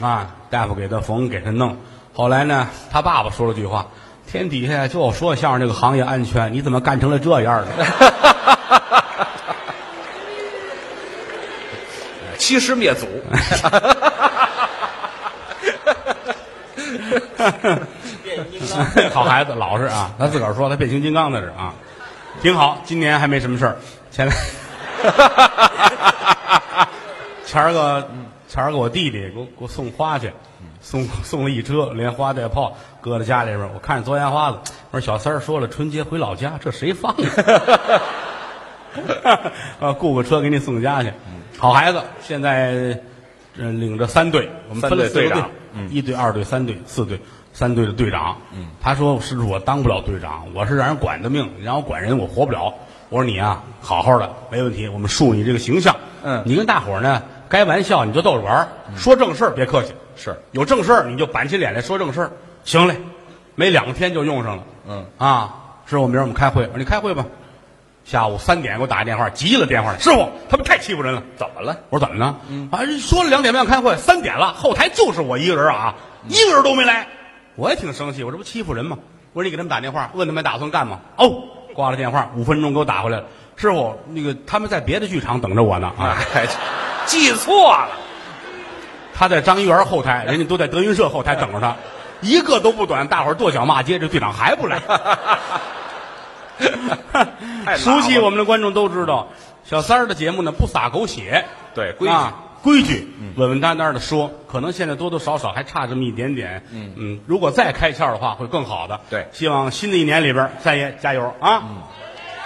[0.02, 1.78] 啊，大夫给他缝，给他弄。
[2.14, 3.88] 后来呢，他爸爸说了句话
[4.34, 7.72] ：“天底下就说相声这个行业安全，你怎么干成了这样的？”
[12.40, 13.06] 欺师灭祖，
[19.14, 20.12] 好孩子，老实啊。
[20.18, 21.72] 他自个儿说他变形金刚那是啊，
[22.42, 22.82] 挺好。
[22.84, 23.78] 今年还没什么事儿。
[24.10, 24.34] 前来，
[27.46, 28.10] 前儿个
[28.48, 30.34] 前儿个我弟弟给我给我送花去，
[30.82, 33.70] 送送了一车，连花带炮搁在家里边。
[33.74, 34.58] 我看着昨天花子，
[34.92, 37.20] 我说小三儿说了春节回老家，这谁放啊？
[39.82, 41.12] 啊，雇个车给你送家去。
[41.58, 42.98] 好孩子，现在
[43.56, 45.50] 这领着三队，我们分了四个队队队长，
[45.90, 47.20] 一队、二队、三队、四队，
[47.52, 48.38] 三队的队长。
[48.54, 52.74] 嗯，他说：“师傅，我当不了队长，我是让人管的命，你让我管人，我活不了。”
[53.10, 55.94] 我说：“你啊，好好的，没问题，我们树你这个形象。
[56.24, 62.32] 嗯你跟大伙儿呢，该玩笑你就逗着玩儿说正事儿别客气，是有正事儿你就板起脸来说正事儿。
[62.64, 62.98] 行嘞，
[63.56, 64.64] 没两天就用上了。
[64.88, 67.26] 嗯啊，师傅，明儿我们开会，我说你开会吧。
[68.06, 71.24] 下午三点给我打一电话，急了电话，师傅，他们太欺负人了。
[71.38, 71.78] 怎么了？
[71.90, 72.36] 我说怎么了？
[72.50, 75.96] 嗯，啊，说了两点半开会，三点了，后台就是我一个人啊，
[76.28, 77.08] 一个人都没来，
[77.56, 78.98] 我也挺生气，我这不欺负人吗？
[79.32, 81.00] 我说你给他们打电话，问他们打算干嘛？
[81.16, 86.46] 哦，挂了电话，五分钟给我打回来了，师傅，那个他们在别的剧场等着我呢啊，哎，
[87.06, 87.88] 记错了，
[89.14, 91.78] 他在张一元后台，人家都在德云社后台等着他，
[92.24, 94.82] 一个都不短，大伙儿跺脚骂街，这队长还不来。
[97.66, 99.28] 太熟悉我们的观众都知道，
[99.64, 102.14] 小三儿的节目呢不撒狗血，对规矩。
[102.14, 104.32] 啊，规矩，稳稳当当的说。
[104.48, 107.20] 可能现在多多少少还差这么一点点，嗯。
[107.26, 109.02] 如果再开窍的话，会更好的。
[109.10, 109.28] 对。
[109.32, 111.64] 希望新的一年里边，三爷加油啊！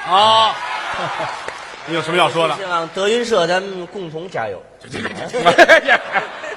[0.08, 0.56] 啊，
[1.88, 2.56] 你有什么要说的？
[2.56, 4.62] 希望德云社咱们共同加油。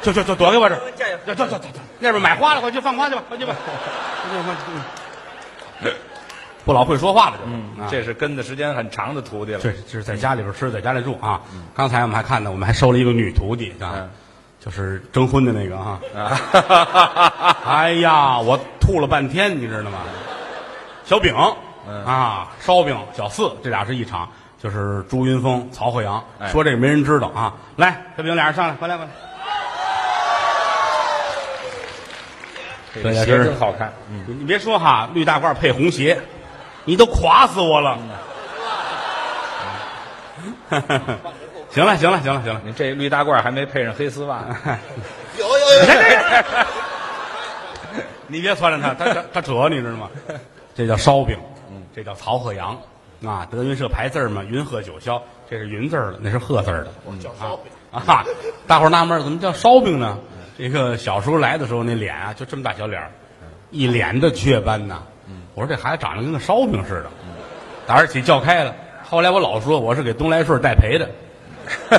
[0.02, 3.54] 就就就躲开我这儿，加油走走走走走，那边买花了，快去放花去吧，快去吧。
[4.22, 4.54] 快去快
[5.90, 5.96] 去
[6.64, 9.60] 不老会说话了，就嗯这是跟的时间很长的徒弟了。
[9.60, 11.40] 这这是在家里边吃，在家里住啊。
[11.74, 14.10] 刚才我们还看到，我们还收了一个女徒弟啊嗯，
[14.58, 16.00] 就是征婚的那个啊。
[16.14, 19.98] 啊， 哎呀，我吐了半天，你知道吗？
[21.04, 21.34] 小饼
[21.88, 24.28] 嗯啊，烧饼小四，这俩是一场，
[24.62, 26.22] 就是朱云峰、曹鹤阳。
[26.38, 27.54] 哎说这个没人知道啊。
[27.76, 29.10] 来，小饼俩人上来，快来快来。
[32.94, 33.90] 这个鞋这也是真好看。
[34.10, 36.20] 嗯，你你别说哈，绿大褂配红鞋，
[36.84, 37.96] 你都垮死我了。
[41.70, 44.56] 行了行了行了行了，你这绿大褂还没配上黑丝袜 呢。
[45.38, 45.86] 有有有，
[48.26, 50.10] 你别撺掇他，他他他扯，你知道吗？
[50.74, 51.38] 这叫烧饼，
[51.94, 52.76] 这叫曹鹤阳
[53.24, 53.46] 啊。
[53.50, 56.92] 德云社排字儿嘛，云鹤九霄，这是云字儿的，那是鹤字儿的。
[57.04, 58.24] 我叫烧饼啊！
[58.66, 60.18] 大伙儿纳闷儿怎么叫烧饼呢？
[60.58, 63.10] 这个小时候来的时候，那脸啊就这么大小脸儿，
[63.70, 65.02] 一脸的雀斑呐。
[65.54, 67.10] 我说这孩子长得跟个烧饼似的，
[67.86, 68.74] 打儿起叫开了。
[69.08, 71.08] 后来我老说我是给东来顺带赔的。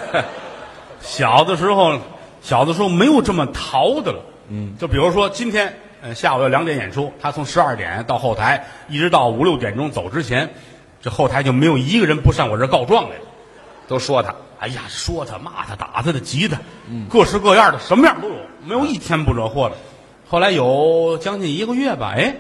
[1.01, 1.99] 小的时候，
[2.41, 4.19] 小的时候没有这么淘的了。
[4.49, 10.49] 嗯，就比如说今天，呃，下午要两点演出，他从十二点到后台，一直到五六点钟走之前，
[11.01, 13.23] 这后台就没有一个人不上我这儿告状来了。
[13.87, 16.57] 都说他哎呀，说他、骂他、打他的、急他，
[17.09, 19.75] 各式各样的，什么样都有，没有一天不惹祸的。
[20.29, 22.35] 后来有将近一个月吧，哎，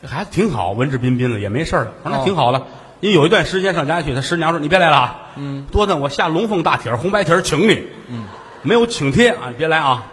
[0.00, 1.92] 这孩子挺好，文质彬彬的，也没事儿了。
[2.04, 2.66] 我说那哦挺好的，
[3.00, 8.26] 因为有一段时间上家去，他师娘说你别来了啊，嗯，多的我下龙凤大帖儿红白帖儿请你，嗯，
[8.62, 10.06] 没有请帖啊，你别来啊，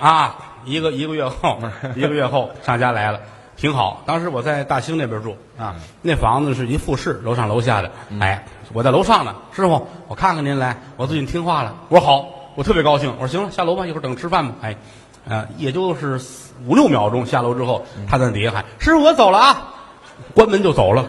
[0.00, 1.58] 啊，一个一个月后，
[1.94, 3.20] 一个月后上家来了，
[3.60, 4.02] 挺好。
[4.06, 7.90] 当时我在大兴那边住啊，那房子是一复式，楼上楼下的。
[8.18, 8.42] 哎，
[8.72, 11.74] 我在楼上呢，师傅，我看看您来，我最近听话了。
[11.90, 13.12] 我说好，我特别高兴。
[13.20, 14.54] 我说行了，下楼吧，一会儿等吃饭吧。
[14.62, 14.74] 哎，
[15.28, 16.18] 呃，也就是
[16.66, 19.74] 五六秒钟下楼之后，他在底下喊：“师傅，我走了啊！”
[20.34, 21.06] 关门就走了。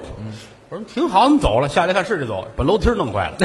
[0.68, 3.38] 我说挺好，你走了，下来看是就走，把楼梯弄坏了。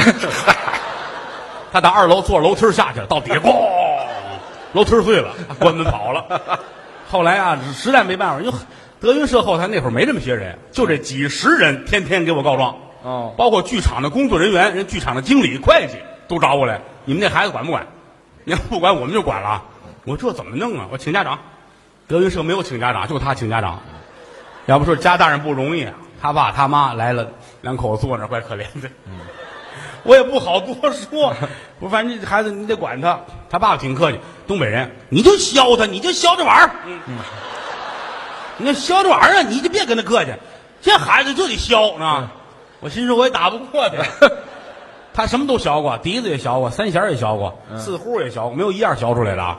[1.73, 3.55] 他打二楼坐着楼梯下去了，到底下 咣，
[4.73, 6.25] 楼梯碎了，关门跑了。
[7.09, 8.53] 后来啊，实在没办法，因为
[9.01, 12.77] 德云社后台那会儿没这么些人，就这几十人天天给我告状。
[13.03, 16.81] 哦包括剧场的工作人员、人剧场的经理、会计都找我来。
[17.05, 17.87] 你们那孩子管不管？
[18.45, 19.65] 你要不管，我们就管了啊。
[20.05, 20.89] 我说这怎么弄啊？
[20.91, 21.39] 我请家长。
[22.09, 23.81] 德云社没有请家长，就他请家长。
[24.67, 27.29] 要不说家大人不容易啊，他爸他妈来了，
[27.61, 28.89] 两口子坐那儿怪可怜的。
[30.03, 31.35] 我也不好多说，
[31.81, 33.21] 我反正这孩子你得管他。
[33.51, 36.71] 他爸爸挺客气，东北人，你就削他，你就削着玩意儿。
[37.07, 37.19] 嗯，
[38.59, 40.31] 你就削这玩意儿啊，你就别跟他客气。
[40.83, 42.33] 这孩子就得削啊，
[42.81, 44.31] 我心说我也打不过他。
[45.15, 49.59] 他什么都削过，笛子也削过，三弦也削过，四胡也削过，没有一样削出来的啊。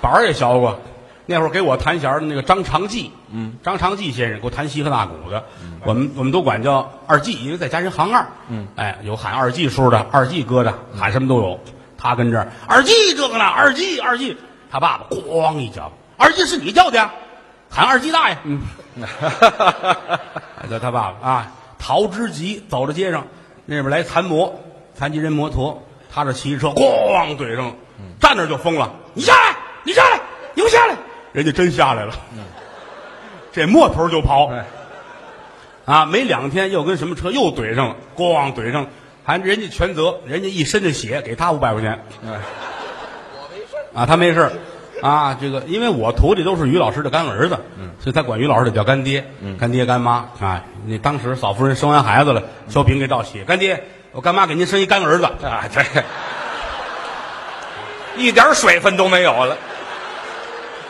[0.00, 0.78] 板儿也削过。
[1.26, 5.42] 那会儿给我弹弦儿的那个张长记，嗯，张长记先生给我弹西河大鼓的，
[5.84, 11.58] 我们我们都管叫二季，因为在家人行二，嗯，哎，有喊二季叔的，二季哥的，喊什么都有。
[11.96, 14.36] 他跟这儿二季这个呢，二季二季，
[14.70, 17.14] 他爸爸咣一脚，二季是你叫的呀，
[17.74, 18.60] 喊二季大爷，嗯，
[20.70, 21.52] 叫他爸爸啊。
[21.76, 23.26] 陶之吉走到街上，
[23.66, 24.54] 那边来残摩，
[24.94, 27.74] 残疾人摩托，他这骑车咣怼上了，
[28.20, 30.20] 站那就疯了，你下来，你下来，
[30.54, 30.96] 你给我下来，
[31.32, 32.14] 人家真下来了，
[33.52, 34.64] 这摸头就跑，哎。
[35.84, 38.88] 啊，没两天又跟什么车又怼上了，咣怼上了，
[39.22, 42.40] 还人家全责，人家一身的血给他五百块钱，哎，
[43.92, 44.52] 啊，他没事儿
[45.04, 49.22] 啊，这个因为我徒弟都是于老师的干儿子，嗯所以他管于老师的叫干爹，
[49.60, 50.64] 干爹干妈啊。
[50.86, 55.84] 那当时嫂夫人生完孩子了，小饼给道喜，干爹，我干妈给您生一干儿子，啊， 对，
[58.16, 59.54] 一点水分都没有了，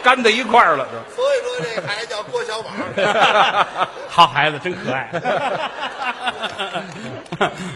[0.05, 2.71] 干在一块儿了，所以说这孩子叫郭小宝。
[4.09, 5.11] 好孩子真可爱。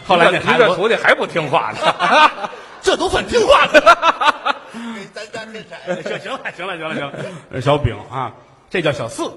[0.07, 1.81] 后来那你孩子，这徒弟还不听话呢，
[2.83, 3.81] 这都算听话的。
[4.95, 6.03] 给咱家添柴。
[6.03, 7.13] 行行了，行了，行了，行了。
[7.51, 8.33] 呃小饼啊，
[8.71, 9.33] 这叫小四，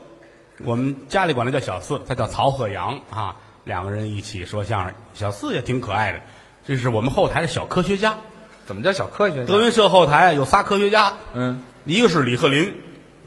[0.63, 3.35] 我们家里管他叫小四，他叫曹鹤阳啊。
[3.63, 6.19] 两个人一起说相声，小四也挺可爱的。
[6.65, 8.15] 这是我们后台的小科学家，
[8.65, 9.51] 怎么叫小科学家？
[9.51, 12.73] 德云社后台有仨科学家，嗯，一个是李鹤林，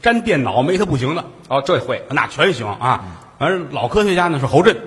[0.01, 3.03] 粘电脑没他不行的，哦，这会那全行啊。
[3.39, 4.77] 反正老科学家呢是侯震，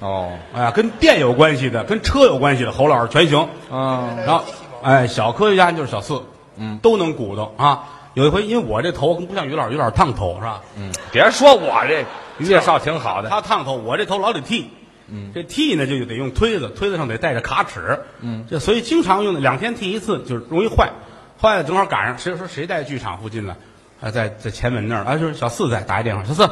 [0.00, 3.48] 哦，哎呀，跟电有关系的，跟车有关系的，侯老师全行。
[3.70, 4.44] 啊，然后，
[4.84, 6.22] 哎，小科学家就是小四，
[6.58, 7.84] 嗯，都能鼓捣啊。
[8.12, 10.60] 有一回，因为我这头不像于老师，于老师烫头是吧？
[10.76, 12.04] 嗯，别说我这
[12.44, 14.68] 介绍挺好的，他烫头，我这头老得剃。
[15.08, 18.00] 嗯，这剃呢就得用推子，推子上得带着卡尺。
[18.20, 20.92] 嗯，这所以经常用的两天剃一次，就是容易坏。
[21.40, 23.56] 坏了正好赶上，谁说谁在剧场附近了？
[24.02, 26.42] 啊，在在前门那儿，啊，就是小四在打一电话，小四，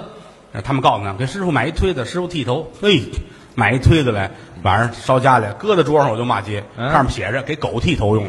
[0.52, 2.72] 呃他们告诉他给师傅买一推子，师傅剃头。
[2.80, 3.00] 哎，
[3.54, 8.26] 买一推子来，晚上烧家里，搁在桌上我就骂街，嗯上面写着给狗剃头用。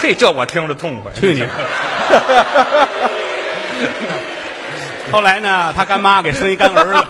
[0.00, 1.12] 嘿，这我听着痛快。
[1.12, 1.46] 去你！
[5.12, 7.04] 后来呢，他干妈给生一干儿子，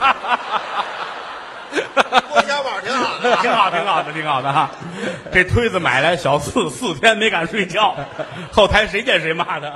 [2.28, 3.36] 郭小宝挺好的。
[3.36, 4.68] 挺好，挺好的，挺好的哈。
[5.32, 7.94] 这推子买来，小四四天没敢睡觉，
[8.50, 9.68] 后台谁见谁骂他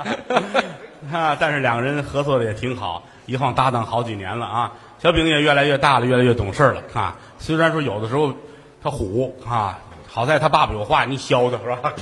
[1.17, 1.37] 啊！
[1.39, 4.71] 但是两个人合作的也挺好，一晃搭档好几年了啊。
[4.99, 7.15] 小饼也越来越大了，越来越懂事了啊。
[7.39, 8.33] 虽然说有的时候
[8.83, 11.93] 他虎啊，好在他爸爸有话你削他是吧？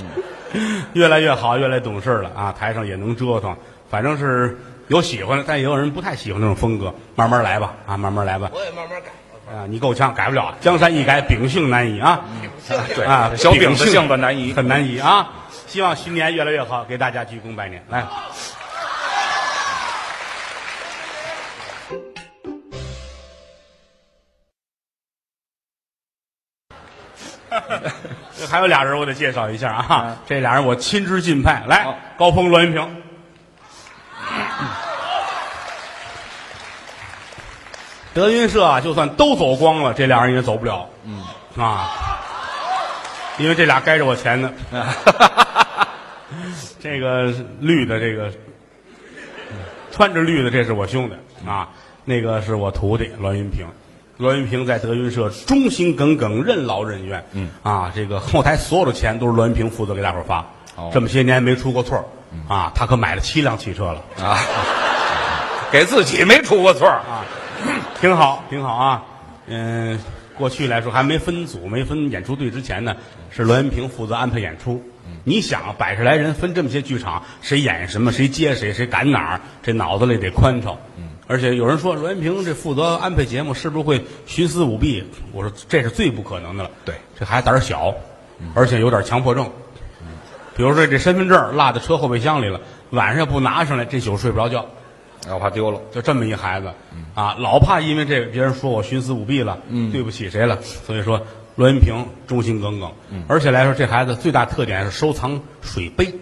[0.94, 2.54] 越来越好，越来越懂事了啊！
[2.58, 3.54] 台上也能折腾，
[3.90, 6.94] 反正是有喜欢的，但也有人不太喜欢那种风格。
[7.14, 8.50] 慢慢来吧，啊，慢慢来吧。
[8.54, 9.10] 我也慢慢改。
[9.54, 10.54] 啊，你够呛，改不了。
[10.60, 12.20] 江山易改，秉性难移啊！
[12.94, 14.52] 对啊，小秉性子难移。
[14.52, 15.28] 很难移啊！
[15.66, 17.84] 希望新年越来越好，给大家鞠躬拜年。
[17.90, 18.04] 来，
[28.56, 30.16] 还有俩人，我得介绍一下啊。
[30.26, 31.62] 这俩人我亲之近派。
[31.66, 33.02] 来，高峰、栾云平。
[38.14, 40.88] 德云社啊，就算都走光了，这俩人也走不了。
[41.04, 41.22] 嗯
[41.58, 41.90] 啊，
[43.36, 44.50] 因为这俩该着我钱呢。
[46.80, 47.24] 这个
[47.60, 48.32] 绿的，这个
[49.92, 51.16] 穿着绿的，这是我兄弟
[51.46, 51.68] 啊。
[52.06, 53.66] 那个是我徒弟栾云平。
[54.18, 57.24] 栾云平在德云社忠心耿耿、任劳任怨。
[57.32, 60.38] 嗯啊，这个后台所有的钱都是栾云平负责给大伙儿发。
[60.76, 62.04] 哦这么些年没出过错儿
[62.52, 64.02] 啊，他可买了七辆汽车了。
[64.22, 64.38] 啊，
[65.70, 67.24] 给自己没出过错儿啊，
[68.00, 69.02] 挺好，挺好啊。
[69.46, 69.98] 嗯，
[70.36, 72.94] 过去来说还没分组、没分演出队之前呢，
[73.30, 74.82] 是栾云平负责安排演出。
[75.24, 80.76] 你想啊，百十来人分这么些剧场，谁演什么，谁接谁，谁赶哪儿，这脑子里得宽敞。
[81.26, 85.04] 而且有人说栾云平这负责安排节目，是不是会徇私舞弊？
[85.32, 86.70] 我说这是最不可能的了。
[86.84, 87.94] 对，这孩子胆儿小，
[88.54, 89.50] 而且有点强迫症。
[90.56, 92.60] 比如说这身份证落在车后备箱里了，
[92.90, 94.66] 晚上要不拿上来，这宿睡不着觉。
[95.28, 95.80] 要怕丢了。
[95.90, 96.72] 就这么一孩子，
[97.14, 101.20] 啊，老怕因为这个别人说我徇私舞弊了，嗯对不起谁了，所以说
[101.56, 102.92] 栾云平忠心耿耿，
[103.26, 106.14] 而且来说这孩子最大特点是收藏水杯，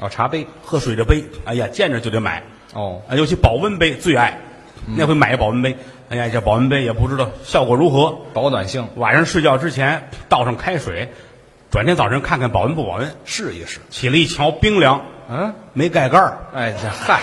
[0.00, 0.44] 哦，茶杯。
[0.64, 2.42] 喝水的杯，哎呀，见着就得买，
[2.72, 4.38] 哦，啊，尤其保温杯最爱，
[4.96, 5.76] 那回买一保温杯，
[6.08, 11.12] 哎呀，这保温杯也不知道效果如何，保暖性，晚上睡觉之前倒上开水，
[11.70, 13.80] 转天早晨看看保温不保温，试一试。
[13.90, 16.38] 起来一瞧冰凉，嗯，没盖盖儿。
[16.54, 17.20] 哎，这嗨，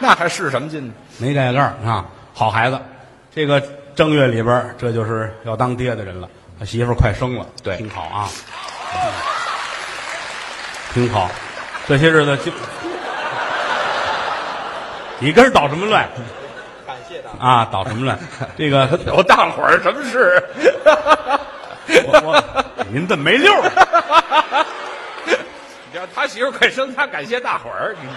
[0.00, 0.94] 那还是什么劲呢？
[1.18, 2.80] 没盖盖儿啊，好孩子。
[3.34, 3.62] 这个
[3.94, 6.28] 正月里边，这就是要当爹的人了。
[6.58, 7.76] 他媳妇儿快生了，对。
[7.76, 8.28] 挺好啊，
[10.92, 11.30] 挺好。
[11.88, 12.52] 这些日子就，
[15.22, 16.08] 你跟人捣什么乱？
[16.84, 18.18] 感谢大啊，捣什么乱？
[18.58, 20.42] 这个 有大伙儿什么事？
[22.04, 23.70] 我我您这没溜儿。
[26.12, 27.94] 他媳妇儿快生，他感谢大伙儿。
[28.00, 28.08] 你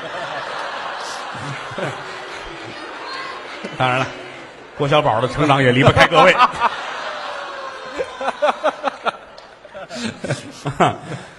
[3.77, 4.07] 当然了，
[4.75, 6.35] 郭小宝的成长也离不开各位。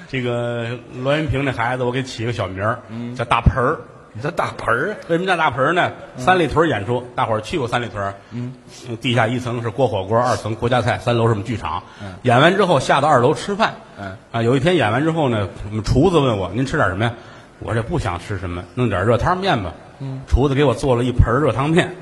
[0.09, 2.79] 这个栾云平这孩子，我给起个小名儿，
[3.17, 3.81] 叫大盆儿。
[4.17, 5.93] 你这大盆儿，为什么叫大盆儿呢？
[6.17, 8.15] 三里屯演出，大伙儿去过三里屯。
[8.31, 8.55] 嗯，
[8.99, 11.83] 地下一层是锅火锅，二层国家菜，三楼是我们剧场。
[12.23, 13.75] 演完之后下到二楼吃饭。
[14.01, 17.13] 嗯啊，有一天演完之后呢，我们厨子问我：“您吃点什么呀？”
[17.61, 19.75] 我这不想吃什么，弄点热汤面吧。
[19.99, 21.95] 嗯，厨子给我做了一盆热汤面，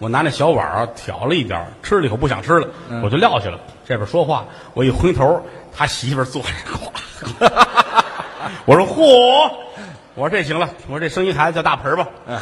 [0.00, 2.66] 我拿那小碗儿挑了一点儿，吃了以后不想吃了，
[3.04, 3.60] 我就撂下了。
[3.86, 5.40] 这边说话，我一回头，
[5.72, 6.48] 他媳妇儿坐着，
[7.46, 7.52] 咵
[8.66, 9.50] 我说：“嚯！”
[10.14, 12.06] 我说这行了，我说这生一孩子叫大盆儿吧。
[12.26, 12.38] 嗯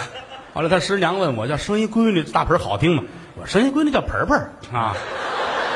[0.52, 3.04] 后来他师娘问我叫生一闺女，大盆儿好听吗？
[3.36, 4.96] 我说生一闺女叫盆盆儿啊，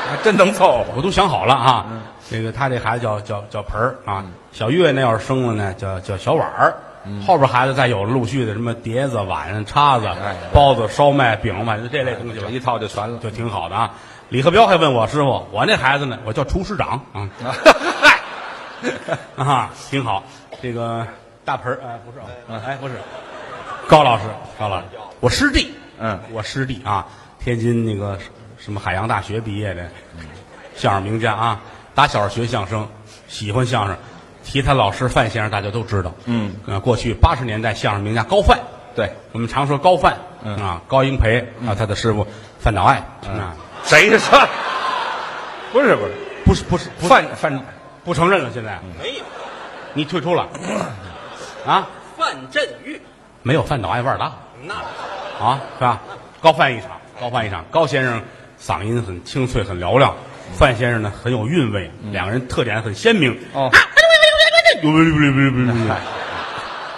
[0.09, 0.85] 还真能凑合。
[0.97, 1.85] 我都想好了啊。
[2.29, 6.75] 这个他这孩子叫叫叫盆儿啊，小月那要是生了呢，叫叫小碗儿。
[7.25, 10.09] 后边孩子再有了陆续的什么碟子、碗、叉子、
[10.51, 13.19] 包子、烧麦、饼，反正这类东西吧这，一套就全了。
[13.19, 13.91] 就挺好的啊。
[14.29, 16.17] 李克彪还问我师傅，我那孩子呢？
[16.25, 17.29] 我叫厨师长啊。
[18.01, 18.19] 嗨，
[19.41, 20.23] 啊，挺好。
[20.61, 21.05] 这个
[21.45, 22.95] 大盆儿，哎，不是啊，哎，不是，
[23.87, 24.23] 高老师，
[24.59, 24.85] 高老师，
[25.19, 27.05] 我师弟，嗯，我师弟啊，
[27.39, 28.17] 天津那个
[28.57, 29.87] 什么海洋大学毕业的，
[30.75, 31.61] 相声名家啊，
[31.93, 32.87] 打小学相声，
[33.27, 33.95] 喜欢相声，
[34.43, 38.59] 提他老师范先生，大家都知道，嗯，呃，过去八十年代相声名家高范，
[38.95, 40.57] 对，我们常说高范，嗯。
[40.57, 42.25] 啊，高英培啊，他的师傅
[42.59, 44.17] 范岛爱啊，谁是
[45.71, 45.95] 不是，
[46.45, 47.61] 不是不是不是范范
[48.03, 49.23] 不承认了，现在没有
[49.93, 50.47] 你退出了，
[51.65, 51.87] 啊。
[52.17, 52.99] 范振钰，
[53.43, 54.31] 没有范导爱腕儿大。
[54.63, 54.73] 那。
[55.45, 56.01] 啊，是吧？
[56.41, 57.65] 高范一场，高范一场。
[57.69, 58.21] 高先生
[58.59, 60.13] 嗓音很清脆，很嘹亮；
[60.53, 63.37] 范先生呢很有韵味，两个人特点很鲜明。
[63.53, 63.69] 哦，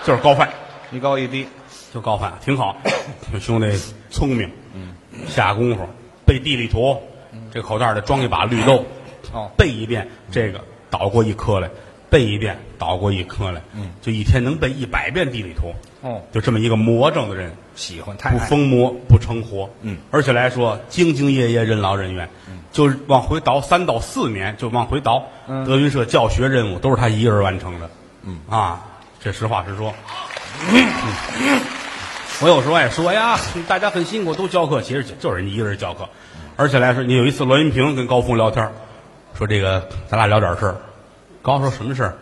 [0.06, 0.48] 就是高范，
[0.92, 1.48] 一高一低，
[1.94, 2.78] 就高范，挺好。
[3.42, 3.76] 兄弟
[4.12, 4.52] 聪明，
[5.28, 5.90] 下功夫
[6.26, 7.02] 背地理图，
[7.52, 8.86] 这口袋里装一把绿豆，
[9.34, 9.50] 哦。
[9.58, 11.70] 背一遍这个倒过一颗来，
[12.10, 13.90] 背一遍倒过一科来，嗯。
[14.02, 15.74] 就一天能背一百遍地理图。
[16.02, 18.34] 哦，就这么一个魔怔的人，喜欢太爱。
[18.34, 22.30] 不疯魔不成活，嗯，而且来说兢兢业业、任劳任怨，
[22.72, 25.66] 就是往回倒三到四年就往回倒，嗯。
[25.66, 27.90] 德云社教学任务都是他一个人完成的，
[28.24, 28.40] 嗯。
[28.50, 28.86] 啊，
[29.20, 29.94] 这实话实说。
[30.72, 30.88] 嗯
[32.40, 33.36] 我有时候也说哎呀，
[33.68, 36.08] 大家很辛苦，都教课，其实就是人一个人教课，
[36.56, 38.72] 而且来说，你有一次栾云平跟高峰聊天，
[39.36, 40.78] 说这个咱俩聊点事儿，
[41.48, 42.18] 高说什么事儿？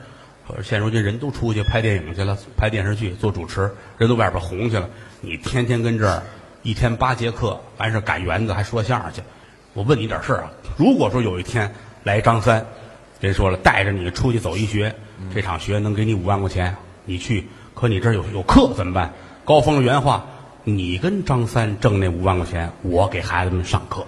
[0.46, 4.88] 说现如今人都出去拍电影去了，拍电视剧，做主持，人都外边红去了。
[5.20, 6.22] 你天天跟这儿
[6.62, 9.24] 一天八节课，完事儿赶园子还说相声去。
[9.74, 11.74] 我问你点事儿啊，如果说有一天
[12.04, 12.64] 来张三，
[13.20, 14.96] 人说了带着你出去走一学，
[15.34, 19.12] 这场学能给你五万块钱，你去，可你这儿有有课怎么办？
[19.44, 20.24] 高峰的原话：
[20.64, 24.06] 你跟张三挣那五万块钱，我给孩子们上课。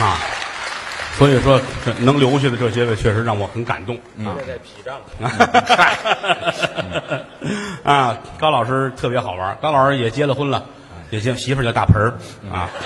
[0.00, 0.18] 啊，
[1.16, 3.94] 所以说这能留下的这些位，确实让我很感动。
[4.24, 4.34] 啊。
[4.38, 4.98] 这在劈账，
[7.84, 10.64] 啊，高老师特别好玩，高老师也结了婚了，
[11.10, 12.14] 也结媳妇儿叫大盆儿。
[12.52, 12.68] 啊。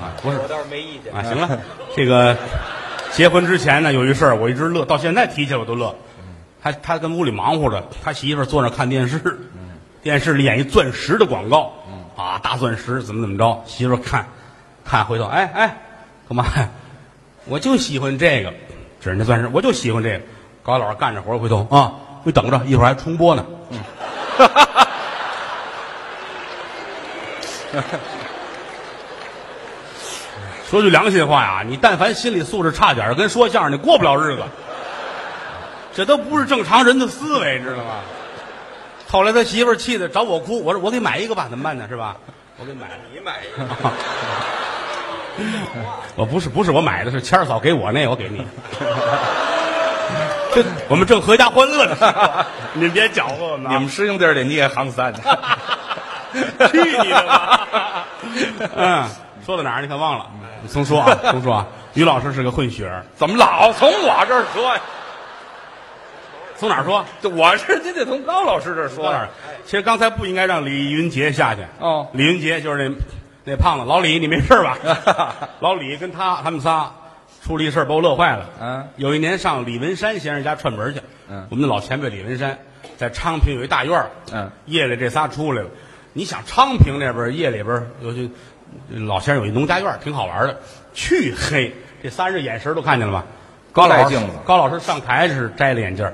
[0.00, 0.38] 啊，不是。
[0.38, 1.12] 我倒是没意见。
[1.12, 1.60] 啊，行了，
[1.94, 2.34] 这个
[3.12, 5.94] 结婚之前呢，有一事儿我一直乐，到现在提起来我都乐。
[6.62, 9.20] 他他跟屋里忙活着，他媳妇儿坐那看电视，
[10.02, 11.74] 电视里演一钻石的广告，
[12.16, 14.26] 啊，大钻石怎么怎么着，媳妇儿看，
[14.84, 15.76] 看回头，哎哎，
[16.30, 16.46] 干嘛？
[17.46, 18.52] 我就喜欢这个，
[19.00, 20.20] 指人家钻石，我就喜欢这个。
[20.62, 23.44] 高老师干着活回头啊，你等着，一会儿还重播呢。
[30.70, 34.42] 说句良心话呀，你但凡心理素质差点，跟说相声你过不了日子。
[35.92, 37.96] 这都不是正常人的思维，知道吗？
[39.08, 41.86] 后来他媳妇儿气的找我哭，我说我给买一个吧，怎么办呢？
[41.88, 42.16] 是吧？
[42.60, 42.86] 我给买。
[43.12, 43.66] 你买一个，
[46.16, 48.44] 我 不是不是我买的，是谦儿嫂给我那，我给你。
[50.52, 51.96] 这我们正合家欢乐呢，
[52.74, 53.74] 你别搅和我们啊！
[53.74, 55.22] 你们师兄弟儿里你也行三，去
[57.02, 58.06] 你的吧！
[58.76, 59.08] 嗯，
[59.46, 59.80] 说到哪儿？
[59.80, 60.26] 你可忘了？
[60.62, 61.66] 你重说啊，重说啊！
[61.94, 64.80] 于老师是个混血儿，怎么老从我这儿说呀？
[66.56, 67.04] 从哪儿说？
[67.22, 69.14] 这我是你得从高老师这儿说？
[69.64, 71.60] 其实刚才不应该让李云杰下去。
[71.78, 72.94] 哦李云杰就是那
[73.44, 74.78] 那胖子老李，你没事吧？
[75.60, 76.92] 老李跟他他们仨
[77.42, 78.48] 出了一事儿把我乐坏了。
[78.60, 81.00] 嗯，有一年上李文山先生家串门去。
[81.30, 82.58] 嗯我们的老前辈李文山
[82.96, 85.68] 在昌平有一大院儿嗯，夜里这仨出来了。
[86.12, 88.28] 你想昌平那边夜里边有些
[88.88, 90.60] 老先生有一农家院，挺好玩的，
[90.92, 91.72] 黢黑。
[92.02, 93.24] 这仨人眼神都看见了吧？
[93.72, 96.12] 高老师高老师上台是摘了眼镜儿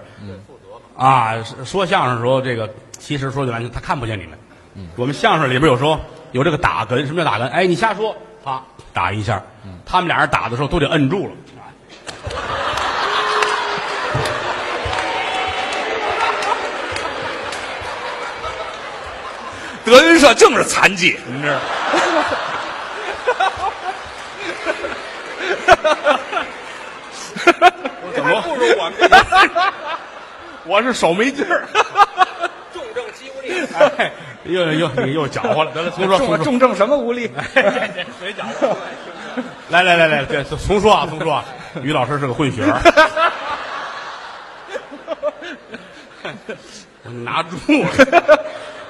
[0.96, 2.68] 啊，说说相声的时候，这个
[2.98, 4.38] 其实说句难听，他看不见你们。
[4.74, 5.98] 嗯我们相声里边有说
[6.36, 7.48] 有这个打哏，什么叫打哏？
[7.48, 8.14] 哎，你瞎说，
[8.44, 8.62] 啪
[8.92, 9.42] 打一下。
[9.86, 11.32] 他们俩人打的时候都得摁住了。
[19.82, 21.58] 德云社就是残疾，你知道？
[28.14, 28.94] 怎么不如我们
[30.66, 31.66] 我是手没劲儿。
[33.98, 34.12] 哎，
[34.44, 35.70] 又又你又搅和了。
[35.72, 37.30] 得了，重说重说，重重症什么无力？
[38.20, 38.76] 谁搅和？
[39.68, 41.44] 来来来来，这重说啊，重说啊。
[41.82, 42.80] 于老师是个混血儿，
[47.04, 48.44] 我拿住了，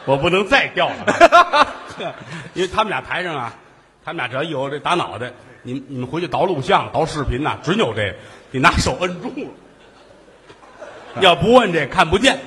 [0.05, 1.75] 我不能再掉了，
[2.55, 3.53] 因为他们俩台上啊，
[4.05, 8.14] 他们俩只要一有这打脑袋，你们你们回去倒录像、倒视频呐、准有这个，
[8.53, 9.51] 你拿手摁住了，
[11.21, 12.39] 要不摁这看不见，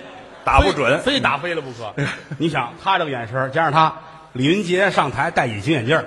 [0.43, 1.93] 打不准非打飞了不可。
[2.37, 3.93] 你想他这个眼神，加上他
[4.33, 6.03] 李云杰上台戴隐形眼镜，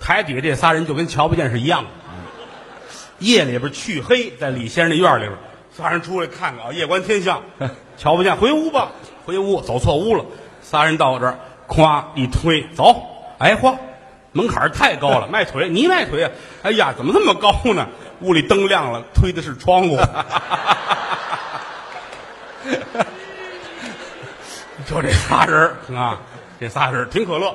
[0.00, 1.90] 台底下这仨人就跟瞧不见是一样的。
[3.18, 5.32] 夜里边黢黑，在李先生的院里边，
[5.74, 7.42] 仨人出来看看啊，夜观天象，
[7.96, 8.88] 瞧不见，回屋吧，
[9.24, 10.24] 回屋，走错屋了。
[10.62, 13.06] 仨人到这儿，咵一推，走，
[13.38, 13.76] 哎嚯，
[14.32, 16.30] 门槛太高了，迈腿，你迈腿啊？
[16.62, 17.86] 哎呀，怎么这么高呢？
[18.20, 19.98] 屋里灯亮了，推的是窗户。
[24.86, 26.20] 就这仨人儿 啊，
[26.60, 27.54] 这仨人儿挺可乐。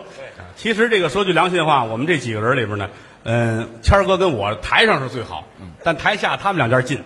[0.55, 2.89] 其实这个说句良心话，我们这几个人里边呢，
[3.23, 5.43] 嗯，谦儿哥跟我台上是最好，
[5.84, 6.97] 但台下他们两家近，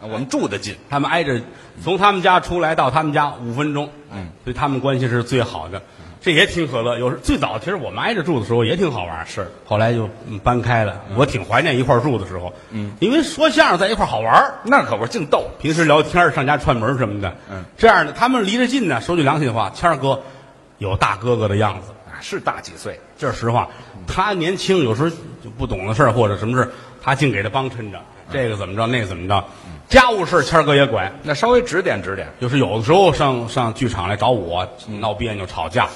[0.00, 1.40] 啊我们住的近，他们挨着，
[1.82, 5.80] 从他们家出来到他们家五分钟，嗯，所以他们关系是最好的，
[6.28, 6.98] 这也挺可乐。
[6.98, 11.00] 有时最早其实我们挨着住的时候也挺好玩，是，后来就嗯搬开了。
[11.16, 15.46] 我挺怀念一块儿住的时候，嗯，因为说相声在一块儿好玩儿那可不是净逗。
[15.58, 19.00] 平时聊天儿上家串门儿什么的，嗯，这样的他们离着近呢。
[19.00, 20.20] 说句良心话，谦儿哥
[20.76, 23.00] 有大哥哥的样子，啊是大几岁？
[23.16, 23.70] 这是实话。
[24.06, 26.68] 他年轻，有时候就不懂的事儿或者什么事儿，
[27.02, 27.98] 他净给他帮衬着，
[28.30, 29.42] 这个怎么着，那个怎么着，
[29.88, 31.10] 家务事儿谦儿哥也管。
[31.22, 32.28] 那稍微指点指点。
[32.38, 34.68] 就是有的时候上上剧场来找我
[35.00, 35.88] 闹别扭吵架，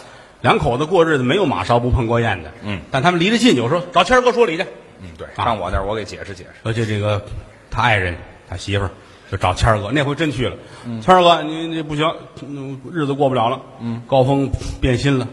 [0.43, 4.67] 两口子过日子没有马勺不碰过焰的，嗯，但他们离得近，有时候找谦儿哥说理去。
[5.01, 6.51] 嗯，对，啊上我那儿我给解释解释。
[6.65, 7.25] 而且这个
[7.71, 8.15] 他爱人
[8.49, 8.91] 他媳妇儿
[9.31, 10.57] 就找谦儿哥，那回真去了。
[10.85, 12.09] 嗯谦儿哥，你你不行，
[12.43, 13.61] 嗯日子过不了了。
[13.81, 15.27] 嗯，高峰变心了。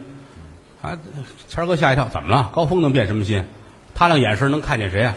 [0.82, 0.98] 啊，
[1.48, 2.50] 谦儿哥吓一跳，怎么了？
[2.54, 3.44] 高峰能变什么心？
[3.94, 5.14] 他那眼神能看见谁啊？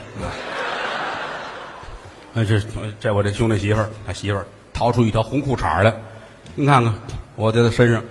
[2.35, 2.61] 哎， 这
[2.99, 5.95] 这我这兄弟媳妇儿，他媳妇儿掏出一条红裤衩来，
[6.55, 6.93] 你看看，
[7.37, 8.03] 我在他身上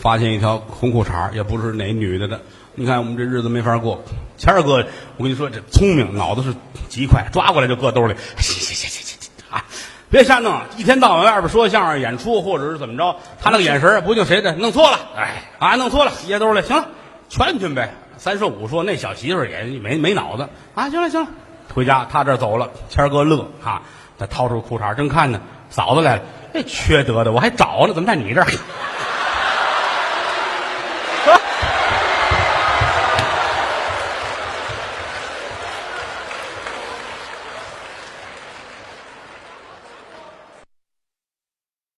[0.00, 2.40] 发现一条红裤衩，也不是哪女的的。
[2.74, 4.02] 你看我们这日子没法过。
[4.36, 4.86] 谦儿哥，
[5.16, 6.54] 我跟你说，这聪明，脑子是
[6.88, 8.14] 极快，抓过来就搁兜里。
[8.38, 9.64] 行行行行行行啊，
[10.08, 16.86] 别瞎弄，一天到晚外边说相声、演出，或者是怎么着，他那个眼神不定谁的，弄错了，哎啊，弄错了，掖兜里，行了，
[17.28, 17.92] 劝劝呗。
[18.16, 21.28] 三说五说，那小媳妇也没没脑子啊，行了行了，
[21.74, 23.82] 回家他这走了，谦儿哥乐啊，
[24.18, 26.22] 他掏出裤衩正看呢，嫂子来了，
[26.54, 28.46] 这，缺德的，我还找呢，怎么在你这儿？